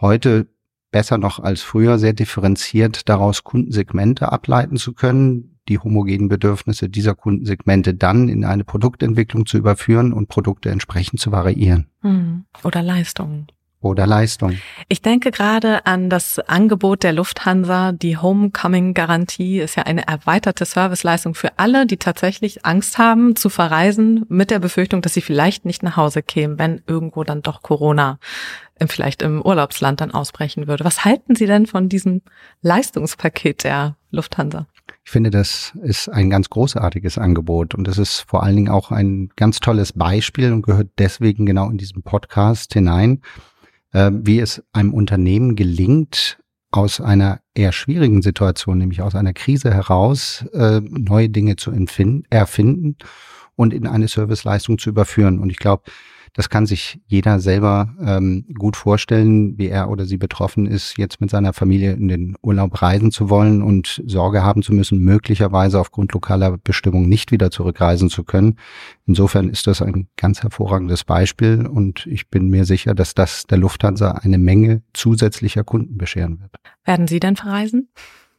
heute 0.00 0.48
besser 0.92 1.18
noch 1.18 1.40
als 1.40 1.62
früher 1.62 1.98
sehr 1.98 2.12
differenziert 2.12 3.08
daraus 3.08 3.42
Kundensegmente 3.42 4.30
ableiten 4.30 4.76
zu 4.76 4.92
können, 4.92 5.58
die 5.68 5.78
homogenen 5.78 6.28
Bedürfnisse 6.28 6.88
dieser 6.88 7.14
Kundensegmente 7.14 7.94
dann 7.94 8.28
in 8.28 8.44
eine 8.44 8.64
Produktentwicklung 8.64 9.46
zu 9.46 9.58
überführen 9.58 10.12
und 10.12 10.28
Produkte 10.28 10.70
entsprechend 10.70 11.18
zu 11.18 11.32
variieren. 11.32 11.88
Hm. 12.02 12.44
Oder 12.62 12.82
Leistungen. 12.82 13.46
Oder 13.82 14.06
Leistung. 14.06 14.58
Ich 14.88 15.02
denke 15.02 15.30
gerade 15.30 15.86
an 15.86 16.08
das 16.10 16.38
Angebot 16.38 17.02
der 17.02 17.12
Lufthansa. 17.12 17.92
Die 17.92 18.16
Homecoming-Garantie 18.16 19.60
ist 19.60 19.76
ja 19.76 19.82
eine 19.84 20.06
erweiterte 20.06 20.64
Serviceleistung 20.64 21.34
für 21.34 21.58
alle, 21.58 21.86
die 21.86 21.96
tatsächlich 21.96 22.64
Angst 22.64 22.98
haben 22.98 23.36
zu 23.36 23.48
verreisen, 23.48 24.24
mit 24.28 24.50
der 24.50 24.58
Befürchtung, 24.58 25.02
dass 25.02 25.14
sie 25.14 25.20
vielleicht 25.20 25.64
nicht 25.64 25.82
nach 25.82 25.96
Hause 25.96 26.22
kämen, 26.22 26.58
wenn 26.58 26.82
irgendwo 26.86 27.24
dann 27.24 27.42
doch 27.42 27.62
Corona 27.62 28.18
vielleicht 28.86 29.22
im 29.22 29.42
Urlaubsland 29.42 30.00
dann 30.00 30.10
ausbrechen 30.10 30.66
würde. 30.66 30.84
Was 30.84 31.04
halten 31.04 31.36
Sie 31.36 31.46
denn 31.46 31.66
von 31.66 31.88
diesem 31.88 32.22
Leistungspaket 32.62 33.64
der 33.64 33.96
Lufthansa? 34.10 34.66
Ich 35.04 35.10
finde, 35.10 35.30
das 35.30 35.72
ist 35.82 36.08
ein 36.08 36.30
ganz 36.30 36.48
großartiges 36.48 37.18
Angebot 37.18 37.74
und 37.74 37.88
es 37.88 37.98
ist 37.98 38.20
vor 38.20 38.42
allen 38.42 38.56
Dingen 38.56 38.70
auch 38.70 38.90
ein 38.90 39.30
ganz 39.36 39.60
tolles 39.60 39.92
Beispiel 39.92 40.52
und 40.52 40.62
gehört 40.62 40.90
deswegen 40.98 41.46
genau 41.46 41.70
in 41.70 41.78
diesem 41.78 42.02
Podcast 42.02 42.72
hinein, 42.72 43.20
wie 43.92 44.40
es 44.40 44.62
einem 44.72 44.94
Unternehmen 44.94 45.56
gelingt, 45.56 46.38
aus 46.70 47.00
einer 47.00 47.40
eher 47.54 47.72
schwierigen 47.72 48.22
Situation, 48.22 48.78
nämlich 48.78 49.02
aus 49.02 49.14
einer 49.14 49.34
Krise 49.34 49.72
heraus, 49.72 50.44
äh, 50.54 50.80
neue 50.80 51.28
Dinge 51.28 51.56
zu 51.56 51.70
erfinden 52.30 52.96
und 53.56 53.74
in 53.74 53.86
eine 53.86 54.08
Serviceleistung 54.08 54.78
zu 54.78 54.88
überführen. 54.88 55.38
Und 55.38 55.50
ich 55.50 55.58
glaube, 55.58 55.84
das 56.34 56.48
kann 56.48 56.64
sich 56.64 57.00
jeder 57.06 57.40
selber 57.40 57.94
ähm, 58.00 58.46
gut 58.58 58.76
vorstellen, 58.76 59.58
wie 59.58 59.68
er 59.68 59.90
oder 59.90 60.06
sie 60.06 60.16
betroffen 60.16 60.66
ist, 60.66 60.96
jetzt 60.96 61.20
mit 61.20 61.30
seiner 61.30 61.52
Familie 61.52 61.92
in 61.92 62.08
den 62.08 62.36
Urlaub 62.42 62.80
reisen 62.80 63.10
zu 63.10 63.28
wollen 63.28 63.62
und 63.62 64.02
Sorge 64.06 64.42
haben 64.42 64.62
zu 64.62 64.72
müssen, 64.72 64.98
möglicherweise 64.98 65.78
aufgrund 65.78 66.12
lokaler 66.12 66.56
Bestimmung 66.56 67.08
nicht 67.08 67.32
wieder 67.32 67.50
zurückreisen 67.50 68.08
zu 68.08 68.24
können. 68.24 68.58
Insofern 69.06 69.50
ist 69.50 69.66
das 69.66 69.82
ein 69.82 70.08
ganz 70.16 70.42
hervorragendes 70.42 71.04
Beispiel 71.04 71.66
und 71.66 72.06
ich 72.06 72.28
bin 72.28 72.48
mir 72.48 72.64
sicher, 72.64 72.94
dass 72.94 73.14
das 73.14 73.46
der 73.46 73.58
Lufthansa 73.58 74.12
eine 74.12 74.38
Menge 74.38 74.82
zusätzlicher 74.94 75.64
Kunden 75.64 75.98
bescheren 75.98 76.40
wird. 76.40 76.52
Werden 76.84 77.08
Sie 77.08 77.20
denn 77.20 77.36
verreisen? 77.36 77.88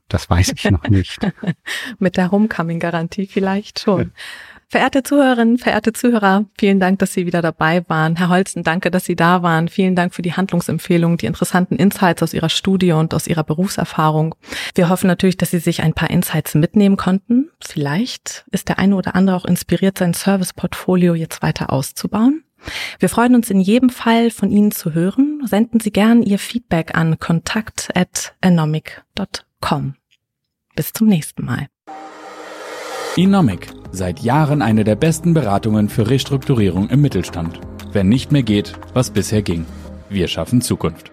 Das 0.09 0.29
weiß 0.29 0.53
ich 0.55 0.69
noch 0.69 0.87
nicht. 0.89 1.19
Mit 1.99 2.17
der 2.17 2.31
Homecoming-Garantie 2.31 3.27
vielleicht 3.27 3.79
schon. 3.79 4.11
Verehrte 4.69 5.03
Zuhörerinnen, 5.03 5.57
verehrte 5.57 5.93
Zuhörer, 5.93 6.45
vielen 6.57 6.79
Dank, 6.79 6.99
dass 6.99 7.13
Sie 7.13 7.25
wieder 7.25 7.41
dabei 7.41 7.87
waren. 7.87 8.15
Herr 8.15 8.29
Holzen, 8.29 8.63
danke, 8.63 8.91
dass 8.91 9.05
Sie 9.05 9.15
da 9.15 9.43
waren. 9.43 9.67
Vielen 9.67 9.95
Dank 9.95 10.15
für 10.15 10.21
die 10.21 10.33
Handlungsempfehlungen, 10.33 11.17
die 11.17 11.25
interessanten 11.25 11.75
Insights 11.75 12.23
aus 12.23 12.33
Ihrer 12.33 12.49
Studie 12.49 12.91
und 12.91 13.13
aus 13.13 13.27
Ihrer 13.27 13.43
Berufserfahrung. 13.43 14.35
Wir 14.75 14.89
hoffen 14.89 15.07
natürlich, 15.07 15.37
dass 15.37 15.51
Sie 15.51 15.59
sich 15.59 15.83
ein 15.83 15.93
paar 15.93 16.09
Insights 16.09 16.55
mitnehmen 16.55 16.97
konnten. 16.97 17.51
Vielleicht 17.61 18.45
ist 18.51 18.69
der 18.69 18.79
eine 18.79 18.95
oder 18.95 19.15
andere 19.15 19.35
auch 19.35 19.45
inspiriert, 19.45 19.99
sein 19.99 20.13
Serviceportfolio 20.13 21.13
jetzt 21.13 21.41
weiter 21.41 21.71
auszubauen. 21.71 22.43
Wir 22.99 23.09
freuen 23.09 23.35
uns 23.35 23.49
in 23.49 23.59
jedem 23.59 23.89
Fall 23.89 24.31
von 24.31 24.49
Ihnen 24.49 24.71
zu 24.71 24.93
hören. 24.93 25.41
Senden 25.45 25.79
Sie 25.79 25.91
gern 25.91 26.23
Ihr 26.23 26.39
Feedback 26.39 26.95
an 26.95 27.19
kontakt@enomic.com. 27.19 29.95
Bis 30.75 30.93
zum 30.93 31.07
nächsten 31.07 31.45
Mal. 31.45 31.67
Inomic. 33.15 33.82
Seit 33.95 34.21
Jahren 34.21 34.63
eine 34.63 34.83
der 34.83 34.95
besten 34.95 35.35
Beratungen 35.35 35.87
für 35.87 36.09
Restrukturierung 36.09 36.89
im 36.89 37.01
Mittelstand. 37.01 37.59
Wenn 37.91 38.09
nicht 38.09 38.31
mehr 38.31 38.41
geht, 38.41 38.73
was 38.95 39.11
bisher 39.11 39.43
ging. 39.43 39.67
Wir 40.09 40.27
schaffen 40.27 40.61
Zukunft. 40.61 41.11